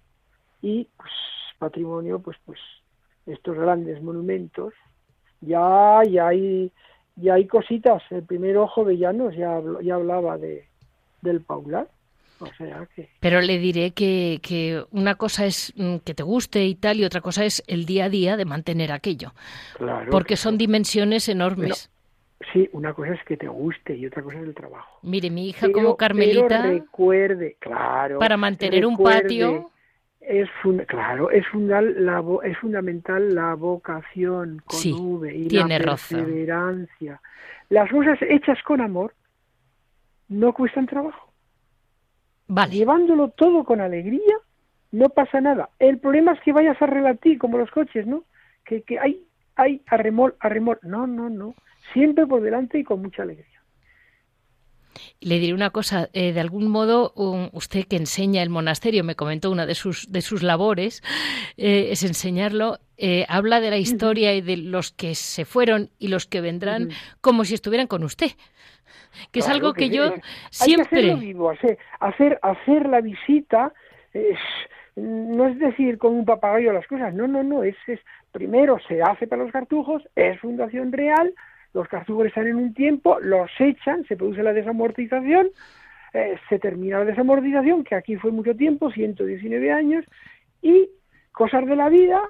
[0.62, 1.10] y pues
[1.58, 2.60] patrimonio, pues pues
[3.26, 4.72] estos grandes monumentos,
[5.40, 6.70] ya ya hay
[7.16, 8.02] ya hay cositas.
[8.10, 10.66] El primer ojo de Llanos ya habló- ya hablaba de
[11.22, 11.88] del Paular,
[12.40, 16.64] o sea que Pero le diré que, que una cosa es mm, que te guste
[16.66, 19.32] y tal, y otra cosa es el día a día de mantener aquello.
[19.76, 21.90] claro, Porque son dimensiones enormes.
[22.52, 24.98] sí, una cosa es que te guste y otra cosa es el trabajo.
[25.02, 28.18] Mire, mi hija Pero- como Carmelita, pero recuerde, claro.
[28.18, 29.70] para mantener un patio,
[30.26, 35.78] Es fun- claro, es, fundal- la es fundamental la vocación con Sí, V y tiene
[35.78, 36.20] la razón.
[36.20, 37.20] perseverancia.
[37.68, 39.14] Las cosas hechas con amor
[40.28, 41.30] no cuestan trabajo.
[42.46, 42.72] vale.
[42.74, 44.36] Llevándolo todo con alegría,
[44.92, 45.68] no pasa nada.
[45.78, 48.24] El problema es que vayas a relatir como los coches, ¿no?
[48.64, 50.78] Que, que hay, hay a remol, a remol.
[50.82, 51.54] No, no, no.
[51.92, 53.53] Siempre por delante y con mucha alegría.
[55.20, 59.14] Le diré una cosa, eh, de algún modo, un- usted que enseña el monasterio, me
[59.16, 61.02] comentó una de sus, de sus labores,
[61.56, 66.08] eh, es enseñarlo, eh, habla de la historia y de los que se fueron y
[66.08, 68.30] los que vendrán como si estuvieran con usted.
[69.30, 70.98] Que es Claro algo que, yo Hay que siempre...
[71.00, 73.72] hacerlo vivo, hacer, hacer, hacer la visita,
[74.12, 74.38] es-
[74.96, 77.98] no es decir con un papagayo las cosas, no, no, no, es, es
[78.30, 81.32] primero se hace para los cartujos, es fundación real,
[81.74, 85.50] los cartujos están en un tiempo, los echan, se produce la desamortización,
[86.14, 90.04] eh, se termina la desamortización, que aquí fue mucho tiempo, 119 años,
[90.62, 90.88] y
[91.32, 92.22] cosas de la vida,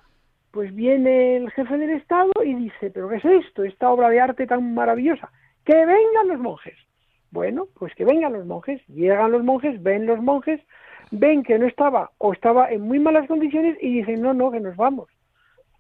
[0.51, 3.65] pues viene el jefe del Estado y dice, pero ¿qué es esto?
[3.65, 5.31] Esta obra de arte tan maravillosa.
[5.65, 6.75] Que vengan los monjes.
[7.31, 8.81] Bueno, pues que vengan los monjes.
[8.87, 10.61] Llegan los monjes, ven los monjes,
[11.11, 14.61] ven que no estaba o estaba en muy malas condiciones y dicen, no, no, que
[14.61, 15.11] nos vamos.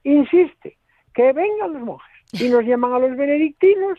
[0.03, 0.77] Insiste,
[1.14, 2.13] que vengan los monjes.
[2.33, 3.99] Y nos llaman a los benedictinos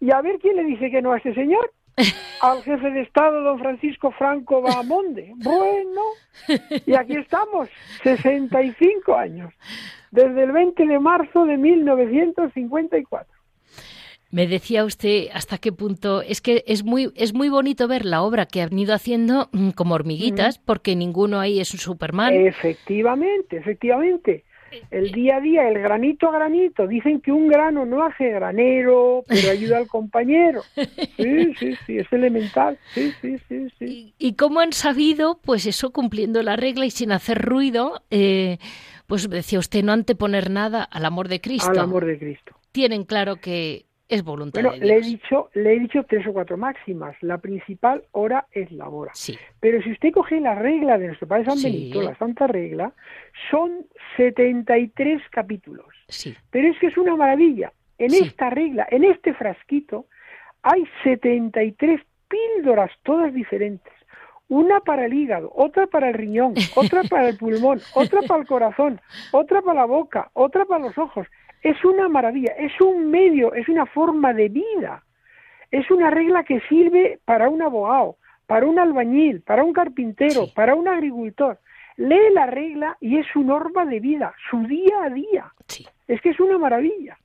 [0.00, 1.72] y a ver quién le dice que no a este señor.
[2.40, 5.32] Al jefe de Estado, don Francisco Franco Bahamonde.
[5.36, 6.00] Bueno,
[6.86, 7.68] y aquí estamos,
[8.02, 9.52] 65 años,
[10.10, 13.40] desde el 20 de marzo de 1954.
[14.30, 18.22] Me decía usted hasta qué punto es que es muy es muy bonito ver la
[18.22, 22.32] obra que han ido haciendo mm, como hormiguitas porque ninguno ahí es un Superman.
[22.32, 24.44] Efectivamente, efectivamente.
[24.90, 26.86] El día a día, el granito a granito.
[26.86, 30.62] Dicen que un grano no hace granero, pero ayuda al compañero.
[31.16, 32.78] Sí, sí, sí, es elemental.
[32.94, 34.14] Sí, sí, sí, sí.
[34.18, 38.58] ¿Y, cómo han sabido, pues eso, cumpliendo la regla y sin hacer ruido, eh,
[39.06, 41.70] pues decía usted, no anteponer nada al amor de Cristo?
[41.70, 42.54] Al amor de Cristo.
[42.72, 44.88] Tienen claro que es voluntad bueno, de Dios.
[44.88, 47.16] Le he, dicho, le he dicho tres o cuatro máximas.
[47.22, 49.12] La principal hora es la hora.
[49.14, 49.38] Sí.
[49.60, 51.64] Pero si usted coge la regla de nuestro Padre San Sí.
[51.64, 52.92] Benito, la Santa Regla,
[53.50, 55.86] son 73 capítulos.
[56.08, 56.34] Sí.
[56.50, 57.72] Pero es que es una maravilla.
[57.98, 60.06] En esta regla, en este frasquito,
[60.62, 63.92] hay 73 píldoras, todas diferentes.
[64.48, 68.48] Una para el hígado, otra para el riñón, otra para el pulmón, otra para el
[68.48, 71.26] corazón, otra para la boca, otra para los ojos.
[71.62, 75.04] Es una maravilla, es un medio, es una forma de vida.
[75.70, 80.52] Es una regla que sirve para un abogado, para un albañil, para un carpintero, Sí.
[80.54, 81.58] para un agricultor.
[81.96, 85.52] Lee la regla y es su norma de vida, su día a día.
[85.68, 85.86] Sí.
[86.08, 87.18] Es que es una maravilla.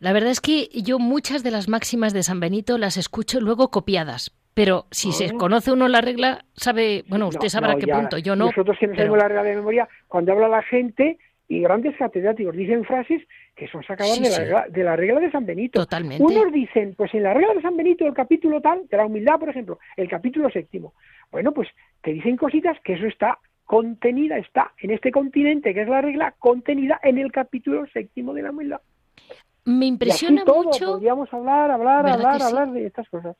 [0.00, 3.70] La verdad es que yo muchas de las máximas de San Benito las escucho luego
[3.70, 4.34] copiadas.
[4.54, 5.32] Pero si se Ah.
[5.38, 7.94] conoce uno la regla, sabe, bueno, usted No, sabrá no, qué ya.
[7.96, 8.46] punto, yo no.
[8.46, 11.96] Nosotros que no pero- sabemos la regla de memoria, cuando habla la gente y grandes
[11.96, 13.22] catedráticos dicen frases
[13.56, 14.42] que son sacadas Sí, de, la sí.
[14.42, 15.80] regla, de la regla de San Benito.
[15.80, 16.22] Totalmente.
[16.22, 19.38] Unos dicen, pues en la regla de San Benito, el capítulo tal, de la humildad,
[19.38, 20.92] por ejemplo, el capítulo séptimo.
[21.32, 21.68] Bueno, pues
[22.02, 26.34] te dicen cositas que eso está contenida, está en este continente, que es la regla,
[26.38, 28.80] contenida en el capítulo séptimo de la humildad.
[29.64, 32.46] Me impresiona todo, mucho, podríamos hablar, hablar, ¿Verdad hablar, sí?
[32.46, 33.36] hablar de estas cosas.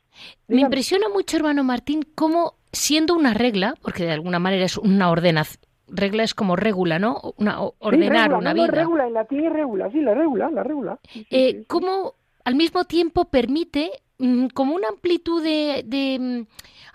[0.47, 5.11] me impresiona mucho, hermano Martín, cómo siendo una regla, porque de alguna manera es una
[5.11, 7.21] ordenación, regla es como regula, ¿no?
[7.37, 8.81] Una, o- Sí, ordenar regula, una no, no, vida.
[8.81, 10.99] regula, en latín es regula, sí, la regula, la regula.
[11.05, 16.47] Sí, Eh, sí, cómo al mismo tiempo permite mm, como una amplitud de, de, mm,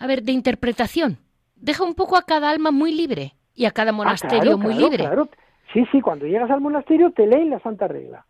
[0.03, 1.17] a ver, de interpretación.
[1.55, 4.73] Deja un poco a cada alma muy libre y a cada Ah, monasterio claro, muy
[4.73, 5.03] claro, libre.
[5.05, 5.29] claro.
[5.73, 8.25] Sí, sí, cuando llegas al monasterio te leen la santa regla.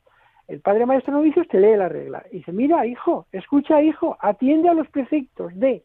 [0.48, 4.70] El padre maestro novicios te lee la regla y dice, mira, hijo, escucha, hijo, atiende
[4.70, 5.84] a los preceptos de...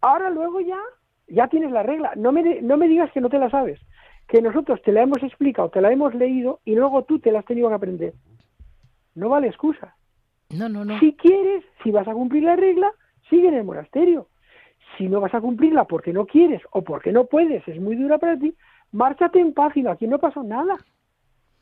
[0.00, 0.78] Ahora luego ya,
[1.28, 2.12] ya tienes la regla.
[2.16, 3.80] No me, no me digas que no te la sabes.
[4.28, 7.40] Que nosotros te la hemos explicado, te la hemos leído y luego tú te la
[7.40, 8.14] has tenido que aprender.
[9.14, 9.94] No vale excusa.
[10.50, 10.98] No, no, no.
[11.00, 12.90] Si quieres, si vas a cumplir la regla,
[13.30, 14.28] sigue en el monasterio.
[14.96, 18.18] Si no vas a cumplirla porque no quieres o porque no puedes, es muy dura
[18.18, 18.54] para ti,
[18.92, 20.76] márchate en paz y aquí no pasó nada.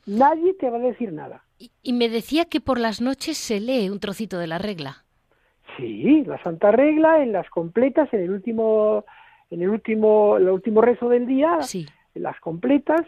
[0.06, 1.44] Nadie te va a decir nada.
[1.58, 5.04] Y, y me decía que por las noches se lee un trocito de la regla.
[5.76, 9.04] Sí, la Santa Regla en las completas, en el último,
[9.50, 11.86] en el último, el último rezo del día, Sí.
[12.20, 13.02] Las completas,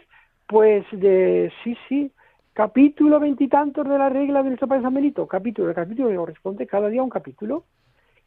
[0.47, 2.11] pues de sí, sí,
[2.53, 6.67] capítulo veintitantos de la regla de nuestro Padre San Benito, capítulo, el capítulo que corresponde
[6.67, 7.65] cada día a un capítulo,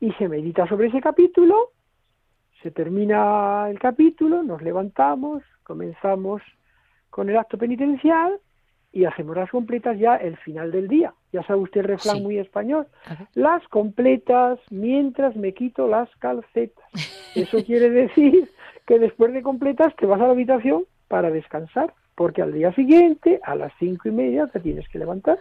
[0.01, 1.73] y se medita sobre ese capítulo,
[2.62, 6.43] se termina el capítulo, nos levantamos, comenzamos
[7.11, 8.38] con el acto penitencial
[8.93, 11.14] y hacemos las completas ya el final del día.
[11.33, 12.23] Ya sabe usted el refrán Sí.
[12.23, 12.87] muy español.
[13.35, 16.85] Las completas mientras me quito las calcetas.
[17.35, 18.51] Eso quiere decir
[18.88, 23.38] que después de completas te vas a la habitación para descansar, porque al día siguiente,
[23.44, 25.38] a las cinco y media, te tienes que levantar.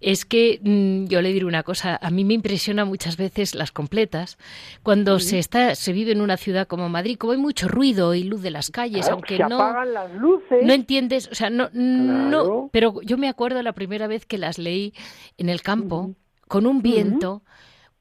[0.00, 3.72] Es que mm, yo le diré una cosa, a mí me impresiona muchas veces las
[3.72, 4.36] completas,
[4.82, 8.24] cuando se está, se vive en una ciudad como Madrid, como hay mucho ruido y
[8.24, 10.62] luz de las calles, Claro, aunque se no, apagan las luces.
[10.62, 14.58] no entiendes, o sea, no, no, pero yo me acuerdo la primera vez que las
[14.58, 14.92] leí
[15.38, 16.10] en el campo,
[16.48, 17.42] con un viento,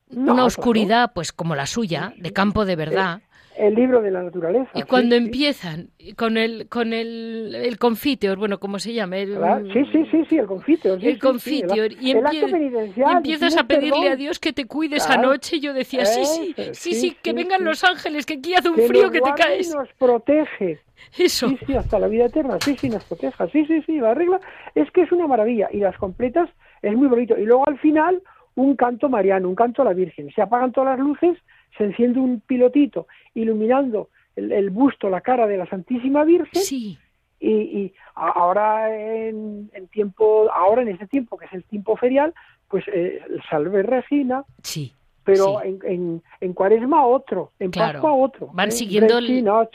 [0.10, 0.45] No, una claro.
[0.47, 3.21] oscuridad, pues como la suya, de campo de verdad.
[3.58, 4.70] El libro de la naturaleza.
[4.74, 5.24] Y cuando sí.
[5.26, 9.36] empiezan con el con el, el confiteor, bueno, como se llama, el,
[9.74, 11.00] Sí, sí, sí, sí, el confiteor.
[11.00, 14.12] sí, el confiteor, el, y, empie- y empiezas a pedirle perdón.
[14.13, 15.30] a Dios que te cuide esa Claro.
[15.30, 15.58] noche.
[15.58, 18.76] Y yo decía, sí, sí, sí, sí, que vengan los ángeles, que aquí hace un
[18.76, 19.76] Que frío que te guarda y caes.
[19.76, 20.80] nos protege.
[21.18, 21.50] Eso.
[21.50, 24.39] Sí, sí, hasta la vida eterna, sí, sí, nos proteja, sí, sí, sí, la regla
[24.74, 26.50] es que es una maravilla y las completas
[26.82, 27.38] es muy bonito.
[27.38, 28.22] Y luego al final
[28.56, 30.32] un canto mariano, un canto a la Virgen.
[30.34, 31.38] Se apagan todas las luces,
[31.78, 36.98] se enciende un pilotito iluminando el, el busto, la cara de la Santísima Virgen Sí,
[37.40, 42.34] y, ahora en, en tiempo, ahora en este tiempo que es el tiempo ferial,
[42.69, 44.94] pues eh, Salve Regina, sí.
[45.26, 45.67] pero Sí.
[45.67, 47.94] en, en, en Cuaresma otro, en Claro.
[48.02, 48.50] Pascua otro.
[48.54, 48.71] Van ¿eh?
[48.71, 49.67] siguiendo el- Regina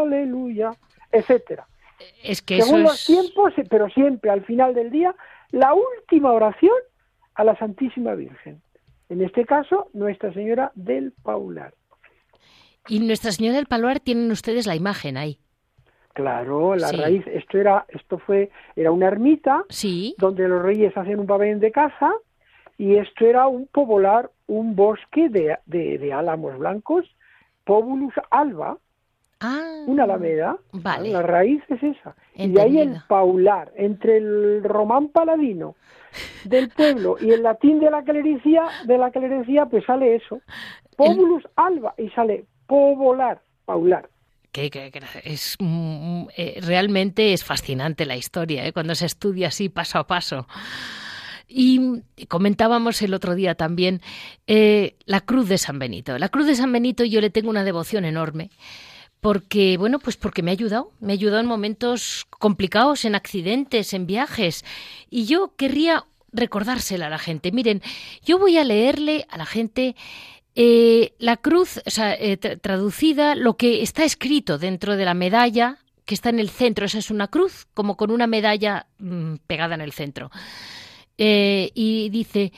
[0.00, 0.70] aleluya,
[1.12, 1.66] etcétera.
[2.22, 3.06] Es que eso Según los es...
[3.06, 5.14] tiempos, eh, pero siempre al final del día,
[5.50, 6.74] la última oración
[7.34, 8.60] a la Santísima Virgen.
[9.08, 11.74] En este caso, Nuestra Señora del Paular.
[12.88, 15.38] Y Nuestra Señora del Paluar tienen ustedes la imagen ahí.
[16.12, 20.14] Claro, la raíz, esto era, esto fue, era una ermita sí.
[20.16, 22.10] donde los reyes hacían un pabellón de caza
[22.78, 27.04] y esto era un povolar, un bosque de, de, álamos blancos,
[27.64, 28.78] Pobulus alba,
[29.40, 31.10] ah, una alameda, vale.
[31.10, 32.16] la raíz es esa.
[32.34, 35.74] Y de ahí el paular, entre el román paladino
[36.44, 40.40] del pueblo y el latín de la clerecía, de la clerecía, pues sale eso,
[40.96, 44.08] Pobulus alba, y sale povolar, paular
[44.56, 44.90] que,
[45.24, 48.72] es mm, eh, realmente es fascinante la historia ¿eh?
[48.72, 50.46] cuando se estudia así paso a paso.
[51.48, 54.00] Y comentábamos el otro día también
[54.46, 56.18] eh, la Cruz de San Benito.
[56.18, 58.50] La Cruz de San Benito yo le tengo una devoción enorme
[59.20, 63.92] porque bueno, pues porque me ha ayudado, me ha ayudado en momentos complicados, en accidentes,
[63.94, 64.64] en viajes.
[65.10, 67.52] Y yo querría recordársela a la gente.
[67.52, 67.82] Miren,
[68.24, 69.96] yo voy a leerle a la gente
[70.54, 75.78] eh, la cruz, o sea, eh, traducida, lo que está escrito dentro de la medalla
[76.06, 79.74] que está en el centro, esa es una cruz, como con una medalla mm, pegada
[79.74, 80.30] en el centro.
[81.18, 82.52] Eh, y dice,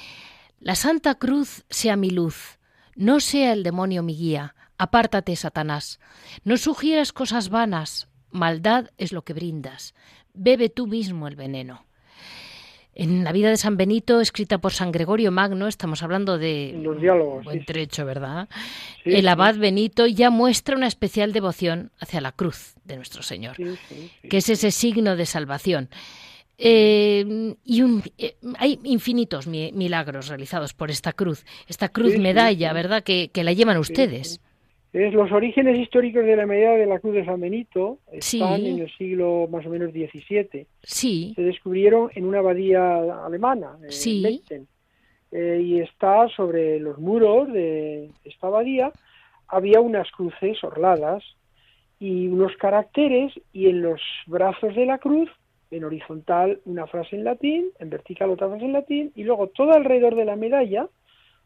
[0.60, 2.58] la Santa Cruz sea mi luz,
[2.94, 6.00] no sea el demonio mi guía, apártate, Satanás,
[6.44, 9.94] no sugieras cosas vanas, maldad es lo que brindas,
[10.32, 11.84] bebe tú mismo el veneno.
[12.94, 17.00] En la vida de San Benito, escrita por San Gregorio Magno, estamos hablando de los
[17.00, 18.48] diálogos, buen trecho, ¿verdad?
[19.04, 23.56] el abad Benito ya muestra una especial devoción hacia la cruz de nuestro Señor,
[24.28, 25.90] que es ese signo de salvación.
[26.60, 27.82] Eh, y
[28.18, 33.04] eh, hay infinitos milagros realizados por esta cruz, esta cruz medalla, ¿verdad?
[33.04, 34.40] Que, que la llevan ustedes.
[34.92, 38.78] Es los orígenes históricos de la medalla de la Cruz de San Benito están en
[38.78, 40.66] el siglo más o menos XVII.
[40.82, 41.32] Sí.
[41.36, 44.42] Se descubrieron en una abadía alemana, sí.
[45.30, 48.90] eh, y está sobre los muros de esta abadía
[49.46, 51.22] había unas cruces orladas
[52.00, 55.28] y unos caracteres y en los brazos de la cruz
[55.70, 59.72] en horizontal una frase en latín, en vertical otra frase en latín y luego todo
[59.72, 60.88] alrededor de la medalla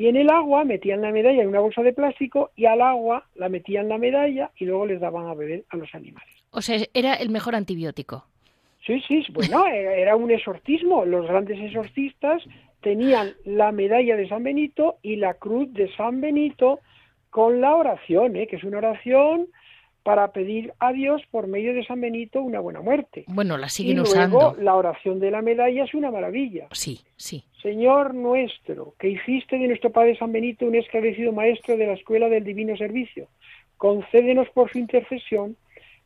[0.00, 3.26] Y en el agua metían la medalla en una bolsa de plástico y al agua
[3.34, 6.34] la metían la medalla y luego les daban a beber a los animales.
[6.52, 8.24] O sea, era el mejor antibiótico.
[8.86, 11.04] Sí, sí, bueno, era un exorcismo.
[11.04, 12.42] Los grandes exorcistas
[12.80, 16.80] tenían la medalla de San Benito y la cruz de San Benito
[17.28, 18.46] con la oración, ¿eh?
[18.46, 19.48] que es una oración
[20.02, 23.24] para pedir a Dios por medio de San Benito una buena muerte.
[23.28, 26.68] Bueno, la siguen y luego, La oración de la medalla es una maravilla.
[26.72, 27.44] Sí, sí.
[27.62, 32.28] Señor nuestro, que hiciste de nuestro Padre San Benito un esclarecido maestro de la escuela
[32.28, 33.28] del divino servicio,
[33.76, 35.56] concédenos por su intercesión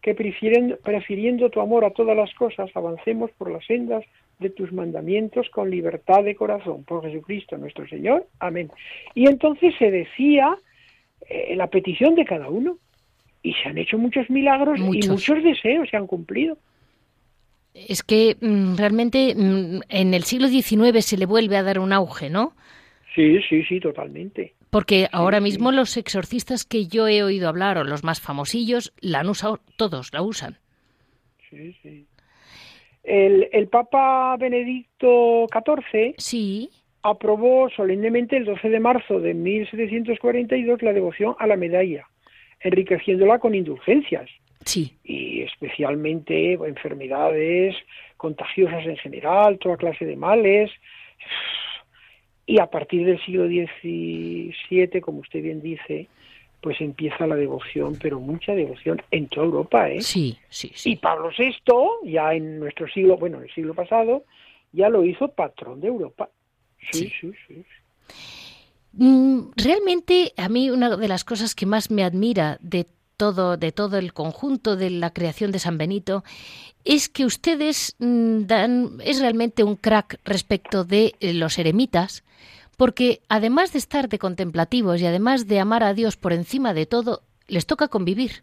[0.02, 4.04] que prefiriendo tu amor a todas las cosas, avancemos por las sendas
[4.38, 6.84] de tus mandamientos con libertad de corazón.
[6.84, 8.26] Por Jesucristo nuestro Señor.
[8.38, 8.70] Amén.
[9.14, 10.58] Y entonces se decía
[11.26, 12.76] eh, la petición de cada uno
[13.44, 16.56] y se han hecho muchos milagros y muchos deseos se han cumplido.
[17.74, 21.92] Es que mm, realmente mm, en el siglo XIX se le vuelve a dar un
[21.92, 22.54] auge, ¿no?
[23.14, 24.54] Sí, sí, sí, totalmente.
[24.70, 29.20] Porque ahora mismo los exorcistas que yo he oído hablar, o los más famosillos, la
[29.20, 30.56] han usado, todos la usan.
[31.50, 32.06] Sí, sí.
[33.04, 36.70] El, el Papa Benedicto XIV sí.
[37.02, 42.08] aprobó solemnemente el 12 de marzo de 1742 la devoción a la medalla
[42.64, 44.28] enriqueciéndola con indulgencias.
[44.64, 44.96] Sí.
[45.04, 47.76] Y especialmente enfermedades
[48.16, 50.70] contagiosas en general, toda clase de males.
[52.46, 56.08] Y a partir del siglo XVII, como usted bien dice,
[56.60, 60.00] pues empieza la devoción, pero mucha devoción en toda Europa, ¿eh?
[60.00, 60.92] Sí, sí, sí.
[60.92, 64.24] Y Pablo VI, ya en nuestro siglo, bueno, en el siglo pasado,
[64.72, 66.30] ya lo hizo patrón de Europa.
[66.90, 67.32] sí, sí.
[67.46, 67.64] sí.
[69.56, 72.86] Realmente a mí una de las cosas que más me admira de
[73.16, 76.24] todo, de todo el conjunto de la creación de San Benito
[76.84, 82.24] es que ustedes mm, dan, es realmente un crack respecto de eh, los eremitas,
[82.76, 86.86] porque además de estar de contemplativos y además de amar a Dios por encima de
[86.86, 88.42] todo, les toca convivir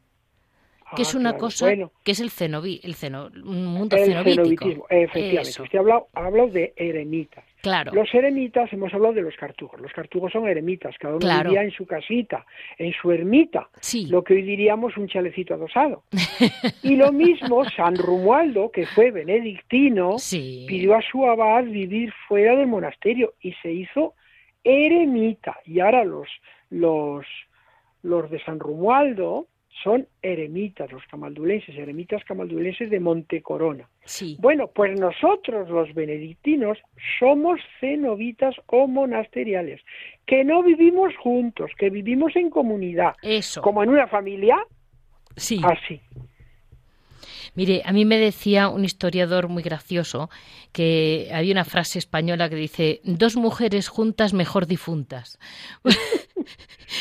[0.95, 1.45] que es Ah, una claro.
[1.45, 4.85] cosa Bueno, que es el el ceno, un mundo el cenobítico.
[4.89, 5.49] efectivamente.
[5.49, 7.45] Eso, Usted ha hablado, ha hablado de eremitas.
[7.61, 7.91] Claro.
[7.93, 9.79] Los eremitas, hemos hablado de los cartujos.
[9.79, 11.49] Los cartujos son eremitas, cada uno Claro.
[11.49, 12.45] vivía en su casita,
[12.77, 14.07] en su ermita, Sí.
[14.07, 16.03] lo que hoy diríamos un chalecito adosado.
[16.83, 20.65] y lo mismo, San Romualdo, que fue benedictino, Sí.
[20.67, 24.13] pidió a su abad vivir fuera del monasterio y se hizo
[24.63, 25.57] eremita.
[25.65, 26.27] Y ahora los,
[26.69, 27.25] los,
[28.03, 29.47] los de San Romualdo
[29.83, 33.87] son eremitas, los camaldulenses, eremitas camaldulenses de Montecorona.
[34.05, 34.37] Sí.
[34.39, 36.77] Bueno, pues nosotros los benedictinos
[37.19, 39.81] somos cenobitas o monasteriales,
[40.25, 43.61] que no vivimos juntos, que vivimos en comunidad, Eso.
[43.61, 44.57] como en una familia,
[45.35, 45.61] Sí.
[45.63, 46.01] así.
[47.53, 50.29] Mire, a mí me decía un historiador muy gracioso
[50.71, 55.37] que había una frase española que dice dos mujeres juntas mejor difuntas.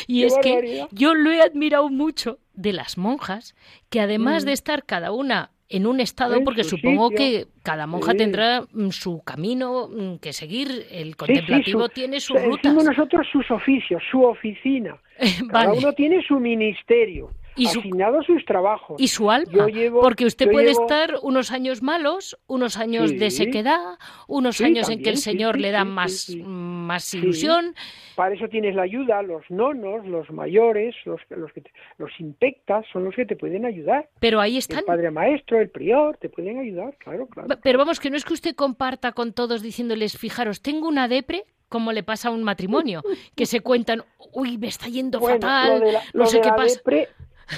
[0.07, 3.55] y ¡Qué es que yo lo he admirado mucho de las monjas,
[3.89, 4.47] que además Mm.
[4.47, 7.17] de estar cada una en un estado, En porque su supongo sitio.
[7.25, 8.17] que cada monja Sí.
[8.17, 12.83] tendrá mm, su camino mm, que seguir, el Sí, sí, contemplativo su- tiene sus decimos
[12.83, 14.97] nosotros sus oficios, su oficina.
[15.49, 15.77] Cada Vale.
[15.77, 18.95] uno tiene su ministerio, Y su- a sus trabajos.
[18.99, 23.29] y su alma, llevo- porque usted puede llevo- estar unos años malos, unos años de
[23.29, 23.97] sequedad,
[24.27, 27.75] unos Sí, años en que el Señor sí, le da más, más ilusión,
[28.15, 32.85] Para eso tienes la ayuda, los nonos, los mayores, los, los, que te- los impectas,
[32.91, 34.09] son los que te pueden ayudar.
[34.19, 34.83] pero ahí El están.
[34.85, 37.49] padre maestro, el prior, te pueden ayudar, claro, claro.
[37.63, 41.45] Pero vamos, que no es que usted comparta con todos diciéndoles, fijaros, tengo una depre,
[41.69, 43.01] como le pasa a un matrimonio,
[43.35, 46.75] que se cuentan, uy, me está yendo Bueno, fatal, la, no sé qué pasa.
[46.75, 47.07] depre,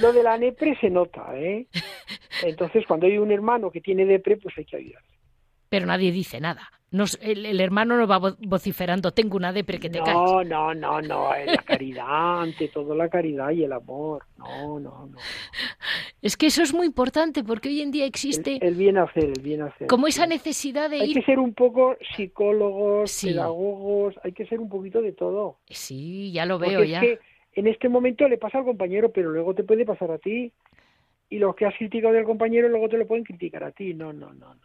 [0.01, 1.67] lo de la nepre se nota, ¿eh?
[2.43, 5.01] Entonces, cuando hay un hermano que tiene depre, pues hay que ayudar.
[5.69, 6.69] Pero nadie dice nada.
[6.91, 10.13] Nos- el, el hermano no va vo- vociferando, tengo una depre que te caes.
[10.13, 14.23] No, no, no, no, es la caridad, ante todo la caridad y el amor.
[14.37, 15.17] No, no, no.
[16.21, 19.41] Es que eso es muy importante, porque hoy en día existe el bien hacer, el
[19.41, 19.87] bien hacer.
[19.87, 23.27] como esa necesidad de Hay ir que ser un poco psicólogos, Sí.
[23.29, 25.57] pedagogos, hay que ser un poquito de todo.
[25.67, 27.01] Sí, ya lo Porque veo es ya.
[27.01, 27.19] que
[27.55, 30.51] en este momento le pasa al compañero, pero luego te puede pasar a ti.
[31.29, 33.93] Y los que has criticado del compañero luego te lo pueden criticar a ti.
[33.93, 34.61] No, no, no, no.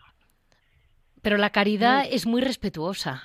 [1.22, 3.22] Pero la caridad es muy respetuosa.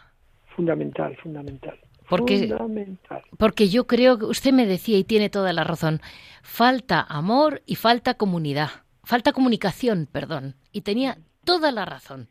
[0.55, 1.80] Fundamental, fundamental.
[2.09, 3.22] Porque- Fundamental.
[3.38, 5.99] Porque yo creo que usted me decía y tiene toda la razón.
[6.41, 8.70] Falta amor y falta comunidad.
[9.03, 10.55] Falta comunicación, perdón.
[10.72, 12.28] Y tenía toda la razón.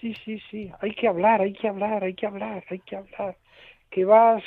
[0.00, 0.70] Sí, sí, sí.
[0.80, 3.36] Hay que hablar, hay que hablar, hay que hablar, hay que hablar.
[3.90, 4.42] Que vas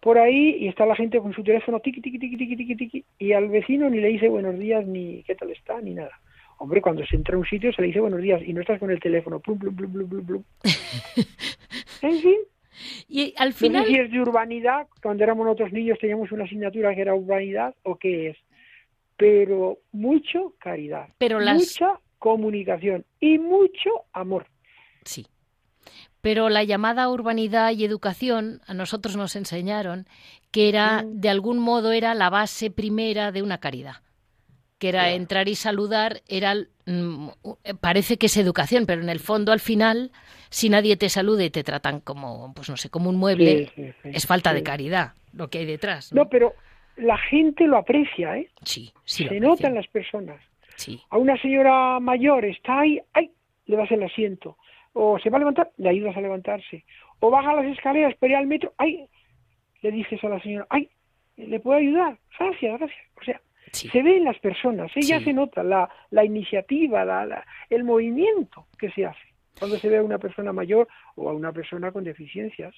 [0.00, 3.04] por ahí y está la gente con su teléfono tiqui, tiqui, tiqui, tiqui, tiqui, tiqui,
[3.18, 6.12] y al vecino ni le dice buenos días, ni qué tal está, ni nada.
[6.58, 8.78] Hombre, cuando se entra a un sitio se le dice buenos días y no estás
[8.78, 9.40] con el teléfono.
[9.40, 10.42] Plum, plum, plum, plum, plum, plum.
[12.02, 12.36] En fin,
[13.08, 16.44] Y al no final, sé si es de urbanidad, cuando éramos nosotros niños teníamos una
[16.44, 18.36] asignatura que era urbanidad o qué es,
[19.16, 24.46] pero mucho caridad, Pero las- mucha comunicación y mucho amor.
[25.04, 25.26] sí.
[26.20, 30.06] Pero la llamada urbanidad y educación a nosotros nos enseñaron
[30.50, 33.96] que era, de algún modo, era la base primera de una caridad.
[34.78, 35.16] Que era Claro.
[35.16, 36.54] entrar y saludar, era
[36.86, 37.28] mm,
[37.80, 40.10] parece que es educación, pero en el fondo, al final,
[40.48, 43.82] si nadie te saluda y te tratan como, pues no sé, como un mueble, Sí,
[43.84, 46.12] sí, sí, es falta de caridad lo que hay detrás.
[46.12, 46.22] ¿no?
[46.24, 46.54] No, pero
[46.96, 48.50] la gente lo aprecia, ¿eh?
[48.64, 49.28] Sí, sí.
[49.28, 50.40] Se notan las personas.
[50.76, 53.30] Sí, A una señora mayor está ahí, ¡ay!
[53.66, 54.56] Le das el asiento.
[54.92, 56.84] O se va a levantar, le ayudas a levantarse.
[57.20, 59.06] O baja las escaleras, espera al metro, ¡ay!
[59.82, 60.88] Le dices a la señora, ¡ay!
[61.36, 62.18] ¿Le puedo ayudar?
[62.38, 63.00] Gracias, gracias.
[63.20, 63.40] O sea,
[63.72, 63.88] sí.
[63.88, 65.26] se ve en las personas, ella Sí.
[65.26, 69.20] se nota la, la iniciativa, la, la- el movimiento que se hace
[69.58, 72.74] cuando se ve a una persona mayor o a una persona con deficiencias.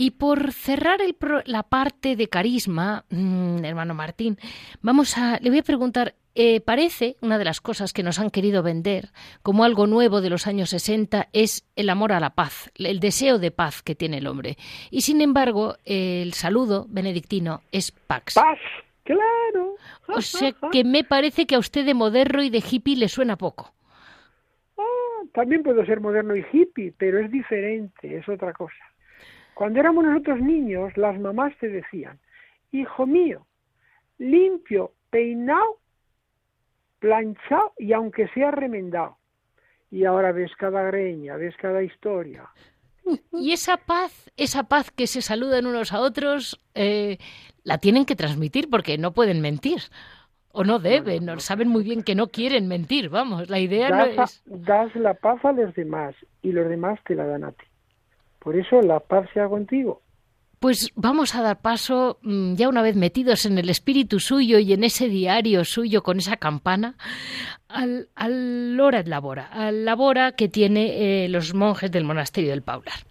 [0.00, 4.38] Y por cerrar el pro- la parte de carisma, mm, hermano Martín,
[4.80, 8.30] vamos a, le voy a preguntar, eh, parece una de las cosas que nos han
[8.30, 9.10] querido vender
[9.42, 13.38] como algo nuevo de los años 60 es el amor a la paz, el deseo
[13.38, 14.56] de paz que tiene el hombre.
[14.90, 18.36] Y sin embargo, el saludo benedictino es pax.
[18.36, 18.58] ¡Paz!
[19.04, 19.74] ¡Claro!
[20.08, 23.36] O sea que me parece que a usted de moderno y de hippie le suena
[23.36, 23.74] poco.
[24.78, 24.82] Ah,
[25.34, 28.82] también puedo ser moderno y hippie, pero es diferente, es otra cosa.
[29.54, 32.18] Cuando éramos nosotros niños, las mamás te decían,
[32.72, 33.46] hijo mío,
[34.18, 35.78] limpio, peinado,
[36.98, 39.16] planchado y aunque sea remendado.
[39.90, 42.48] Y ahora ves cada greña, ves cada historia.
[43.32, 47.18] Y esa paz, esa paz que se saludan unos a otros, eh,
[47.64, 49.80] la tienen que transmitir porque no pueden mentir.
[50.52, 54.04] O no deben, no, saben muy bien que no quieren mentir, vamos, la idea no
[54.04, 54.42] es...
[54.46, 57.64] das la paz a los demás y los demás te la dan a ti.
[58.40, 60.02] Por eso la paz sea contigo.
[60.58, 64.74] Pues vamos a dar paso, mm, ya una vez metidos en el espíritu suyo y
[64.74, 66.96] en ese diario suyo con esa campana,
[67.68, 73.06] al, al Hora Labora, al Labora que tiene eh, los monjes del monasterio del Paular.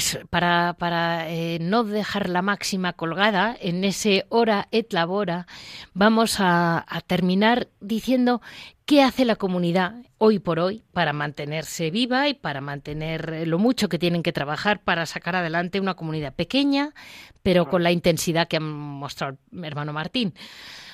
[0.00, 5.46] Pues para, para eh, no dejar la máxima colgada en ese hora et labora,
[5.92, 8.40] vamos a, terminar diciendo
[8.86, 13.90] qué hace la comunidad hoy por hoy para mantenerse viva y para mantener lo mucho
[13.90, 16.94] que tienen que trabajar para sacar adelante una comunidad pequeña,
[17.42, 20.32] pero con la intensidad que ha mostrado el hermano Martín.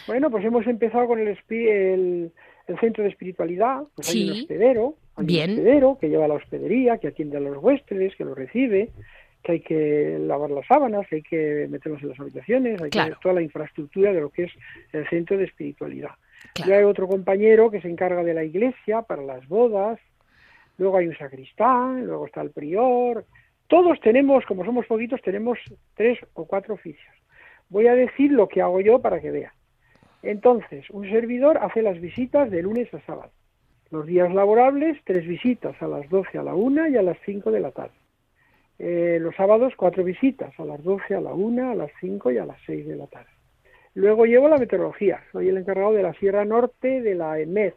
[0.09, 2.33] Bueno, pues hemos empezado con el, el,
[2.81, 5.51] centro de espiritualidad, pues hay un hospedero, Bien.
[5.51, 8.91] hospedero que lleva la hospedería, que atiende a los huéspedes, que los recibe,
[9.43, 12.99] que hay que lavar las sábanas, que hay que meterlos en las habitaciones, hay que
[12.99, 14.53] hacer toda la infraestructura de lo que es
[14.93, 16.11] el centro de espiritualidad.
[16.65, 19.99] Luego hay otro compañero que se encarga de la iglesia para las bodas,
[20.79, 23.25] luego hay un sacristán, luego está el prior.
[23.69, 25.59] Todos tenemos, como somos poquitos, tenemos
[25.95, 27.15] tres o cuatro oficios.
[27.69, 29.53] Voy a decir lo que hago yo para que vean.
[30.23, 33.31] Entonces, un servidor hace las visitas de lunes a sábado.
[33.91, 37.51] Los días laborables, tres visitas a las 12 a la 1 y a las 5
[37.51, 37.95] de la tarde.
[38.79, 42.39] Eh, los sábados, cuatro visitas a las 12 a la 1, a las 5 y
[42.39, 43.31] a las 6 de la tarde.
[43.95, 45.23] Luego llevo la meteorología.
[45.33, 47.75] Soy el encargado de la Sierra Norte de la EMED.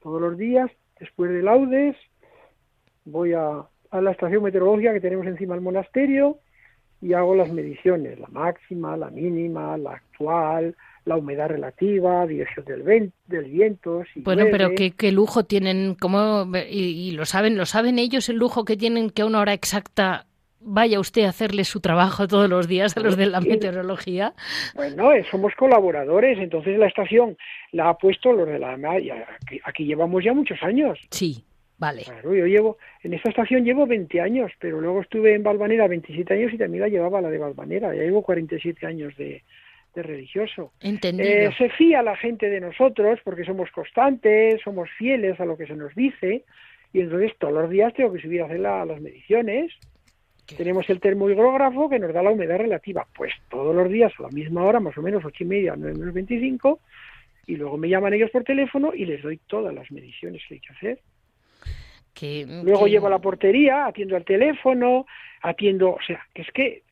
[0.00, 1.96] Todos los días, después de laudes,
[3.04, 6.38] voy a, a la estación meteorológica que tenemos encima del monasterio
[7.02, 13.12] y hago las mediciones, la máxima, la mínima, la actual, la humedad relativa, dirección del,
[13.26, 14.04] del viento.
[14.16, 18.76] bueno, pero ¿qué, lujo tienen, ¿cómo, y, lo saben, lo saben ellos el lujo que
[18.76, 20.26] tienen que a una hora exacta
[20.64, 24.32] vaya usted a hacerle su trabajo todos los días a los de la meteorología.
[24.76, 27.36] Bueno, eh, somos colaboradores, entonces la estación
[27.72, 31.00] la ha puesto los de la aquí, aquí llevamos ya muchos años.
[31.10, 31.44] Sí.
[31.78, 32.02] Vale.
[32.04, 36.34] Claro, yo llevo, en esta estación llevo 20 años, pero luego estuve en Valvanera 27
[36.34, 37.94] años y también la llevaba la de Valvanera.
[37.94, 39.42] Ya llevo 47 años de,
[39.94, 40.72] de religioso.
[40.80, 45.66] Eh, se fía la gente de nosotros porque somos constantes, somos fieles a lo que
[45.66, 46.44] se nos dice
[46.92, 49.72] y entonces todos los días tengo que subir a hacer las mediciones.
[50.56, 54.28] Tenemos el termohigrógrafo que nos da la humedad relativa, pues todos los días a la
[54.28, 56.80] misma hora, más o menos ocho y media, nueve menos veinticinco,
[57.46, 60.60] y luego me llaman ellos por teléfono y les doy todas las mediciones que hay
[60.60, 60.98] que hacer.
[62.20, 65.06] Luego llevo la portería, atiendo al teléfono,
[65.42, 66.82] atiendo, o sea, es que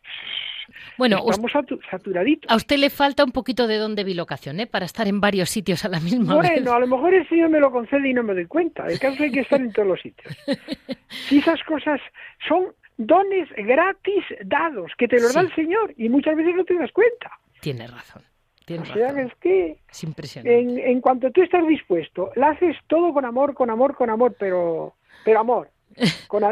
[0.97, 1.53] bueno, estamos
[1.91, 2.51] saturaditos.
[2.51, 4.67] A usted le falta un poquito de don de bilocación, ¿eh?
[4.67, 6.53] Para estar en varios sitios a la misma vez.
[6.53, 8.87] Bueno, a lo mejor el Señor me lo concede y no me doy cuenta.
[8.87, 10.37] El caso hay que estar en todos los sitios.
[11.09, 12.01] Si esas cosas
[12.47, 12.67] son
[12.97, 16.93] dones gratis dados, que te los da el Señor y muchas veces no te das
[16.93, 17.31] cuenta.
[17.61, 18.23] Tiene razón.
[18.65, 20.91] Tiene o sea, es que es impresionante.
[20.91, 24.95] En, cuanto tú estás dispuesto, lo haces todo con amor, con amor, con amor, pero,
[25.25, 25.71] pero amor.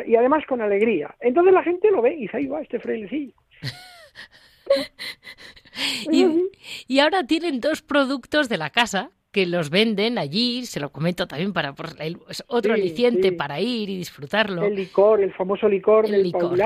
[0.06, 1.14] y además con alegría.
[1.20, 3.34] Entonces la gente lo ve y dice, ahí va este frailecillo.
[6.88, 11.26] y, ahora tienen dos productos de la casa que los venden allí, se lo comento
[11.26, 11.88] también para por
[12.46, 14.62] otro aliciente para ir y disfrutarlo.
[14.62, 16.58] El licor, el famoso licor el del licor.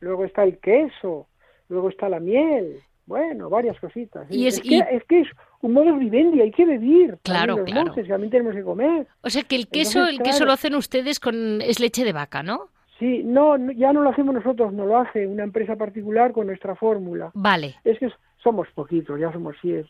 [0.00, 1.28] luego está el queso,
[1.68, 2.80] luego está la miel,
[3.10, 4.24] bueno, varias cositas.
[4.30, 5.28] Y es, que, es,
[5.62, 7.18] un modo vivendi, hay que vivir.
[7.24, 7.92] Claro, claro.
[7.92, 9.08] también tenemos que comer.
[9.22, 12.44] O sea que el queso, el queso lo hacen ustedes con es leche de vaca,
[12.44, 12.68] ¿no?
[13.00, 16.76] Sí, no, ya no lo hacemos nosotros, no lo hace una empresa particular con nuestra
[16.76, 17.32] fórmula.
[17.34, 17.74] Vale.
[17.82, 18.12] Es que
[18.44, 19.88] somos poquitos, ya somos siete.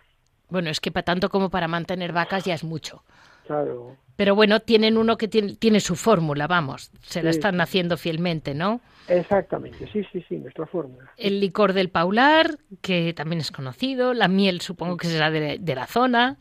[0.49, 3.03] Bueno, es que para tanto como para mantener vacas ya es mucho.
[3.47, 3.97] Claro.
[4.17, 8.55] Pero bueno, tienen uno que tiene, tiene su fórmula, vamos, se la están haciendo fielmente,
[8.55, 8.83] ¿no?
[9.09, 11.11] Exactamente, sí, sí, sí, nuestra fórmula.
[11.17, 15.75] El licor del Paular, que también es conocido, la miel supongo que será de, de
[15.75, 16.37] la zona.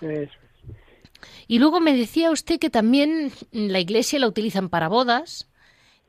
[0.00, 0.32] Eso
[1.46, 5.48] Y luego me decía usted que también la iglesia la utilizan para bodas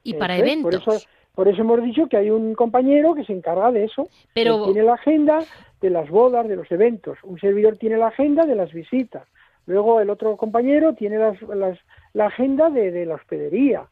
[0.04, 0.84] y para eventos.
[0.84, 4.10] Por eso, por eso hemos dicho que hay un compañero que se encarga de eso.
[4.34, 5.40] Pero- tiene la agenda
[5.82, 7.18] de las bodas, de los eventos.
[7.24, 9.28] Un servidor tiene la agenda de las visitas.
[9.68, 11.80] Luego el otro compañero tiene las, las-
[12.14, 13.84] la agenda de, de la hospedería.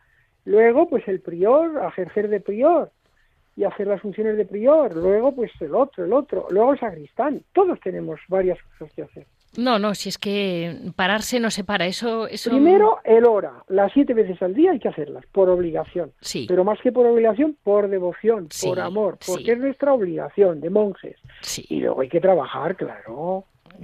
[0.45, 2.91] Luego, pues el prior, ejercer de prior
[3.55, 4.95] y hacer las funciones de prior.
[4.95, 6.47] Luego, pues el otro, el otro.
[6.49, 7.41] Luego el sacristán.
[7.53, 9.25] Todos tenemos varias cosas que hacer.
[9.57, 12.27] No, no, si es que pararse no se para, eso...
[12.27, 12.51] eso...
[12.51, 13.63] Primero, el hora.
[13.67, 16.11] Las siete veces al día hay que hacerlas, por obligación.
[16.21, 16.45] Sí.
[16.47, 19.51] Pero más que por obligación, por devoción, Sí, por amor, porque sí.
[19.51, 21.17] es nuestra obligación de monjes.
[21.41, 21.65] Sí.
[21.69, 23.45] Y luego hay que trabajar, claro.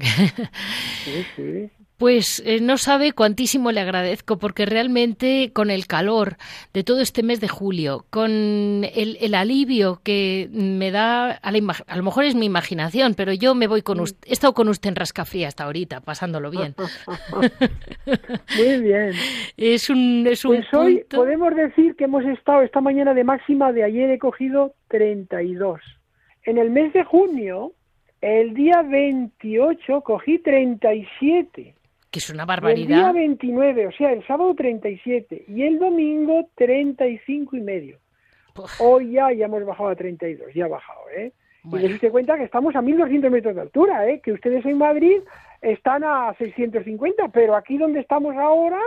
[1.03, 1.69] Sí, sí.
[1.97, 6.35] Pues eh, no sabe cuantísimo le agradezco, porque realmente con el calor
[6.73, 11.75] de todo este mes de julio, con el, el alivio que me da, a, la
[11.87, 14.67] a lo mejor es mi imaginación, pero yo me voy con usted, he estado con
[14.67, 16.75] usted en Rascafría hasta ahorita, pasándolo bien.
[18.57, 19.11] Muy bien.
[19.57, 23.23] Es un, es un Pues hoy punto- podemos decir que hemos estado esta mañana de
[23.23, 25.79] máxima, de ayer he cogido 32.
[26.43, 27.71] En el mes de junio,
[28.21, 31.73] el día 28, cogí 37.
[32.16, 33.13] Que es una Y el día barbaridad.
[33.13, 37.99] 29, o sea, el sábado 37 y el domingo 35 y medio.
[38.53, 41.34] Puf, Hoy ya, ya hemos bajado a 32, ya ha bajado, ¿eh?
[41.66, 41.88] Y Bueno.
[41.88, 44.22] les usted cuenta que estamos a 1200 metros de altura, ¿eh?
[44.24, 45.18] Que ustedes en Madrid
[45.61, 48.80] están a 650, pero aquí donde estamos ahora,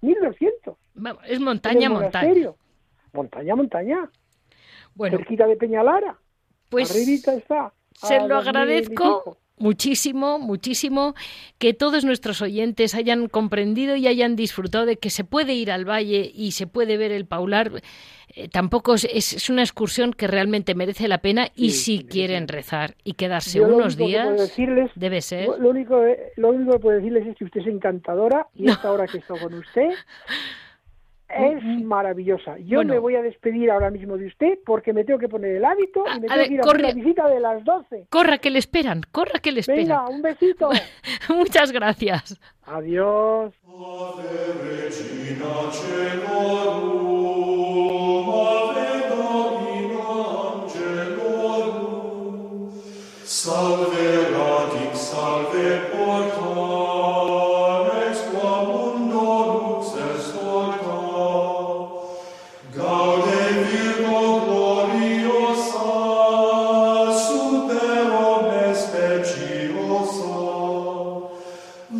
[0.00, 0.76] 1200.
[0.94, 2.50] vamos, es montaña, montaña.
[3.12, 4.10] Montaña, montaña.
[4.96, 6.16] Bueno, Cerquita de Peñalara.
[6.68, 7.72] pues Arribita está.
[7.92, 9.36] se lo 2000 y agradezco.
[9.58, 11.14] Muchísimo, muchísimo
[11.58, 15.88] que todos nuestros oyentes hayan comprendido y hayan disfrutado de que se puede ir al
[15.88, 17.82] valle y se puede ver el Paular.
[18.34, 22.94] Eh, tampoco es, es- una excursión que realmente merece la pena y si quieren rezar
[23.04, 25.48] y quedarse Yo lo unos único que puedo días, decirles, debe ser.
[25.58, 26.02] lo único,
[26.36, 29.38] lo único que puedo decirles es que usted es encantadora y esta hora que estoy
[29.38, 29.90] con usted
[31.34, 32.58] es maravillosa.
[32.58, 32.94] Yo Bueno.
[32.94, 36.04] me voy a despedir ahora mismo de usted porque me tengo que poner el hábito
[36.16, 36.82] y me a tengo ver, que ir a corre.
[36.82, 38.06] la visita de las 12.
[38.10, 39.82] Corra que le esperan, corra que le esperan.
[39.82, 40.70] Venga, un besito.
[41.28, 42.38] Muchas gracias.
[42.66, 43.52] Adiós.
[53.24, 55.80] Salve radix, salve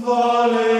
[0.02, 0.71] Vale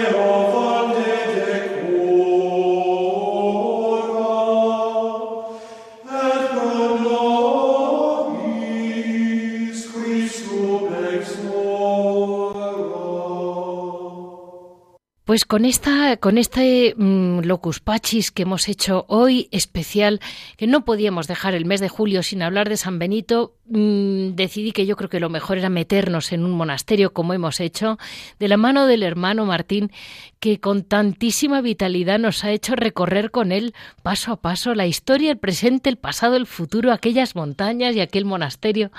[15.33, 20.19] Pues con esta, con este mm, locus pachis que hemos hecho hoy especial,
[20.57, 24.73] que no podíamos dejar el mes de julio sin hablar de San Benito, mm, decidí
[24.73, 27.97] que yo creo que lo mejor era meternos en un monasterio como hemos hecho,
[28.37, 29.91] de la mano del hermano Martín,
[30.39, 33.73] que con tantísima vitalidad nos ha hecho recorrer con él
[34.03, 38.25] paso a paso la historia, el presente, el pasado, el futuro, aquellas montañas y aquel
[38.25, 38.91] monasterio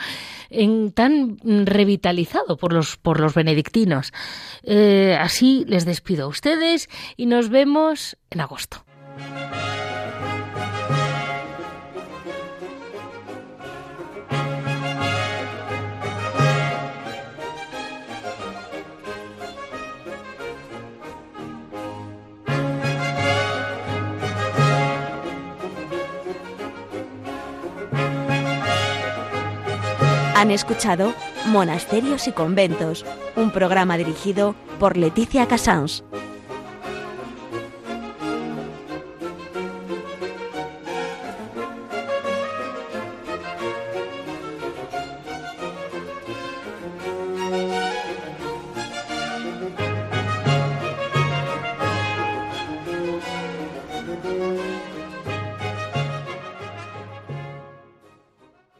[0.51, 4.13] en, tan mm, revitalizado por los, por los benedictinos.
[4.65, 8.85] Eh, así les despido ustedes y nos vemos en agosto.
[30.37, 31.15] Han escuchado
[31.47, 33.05] Monasterios y Conventos,
[33.37, 36.03] un programa dirigido por Leticia Casans.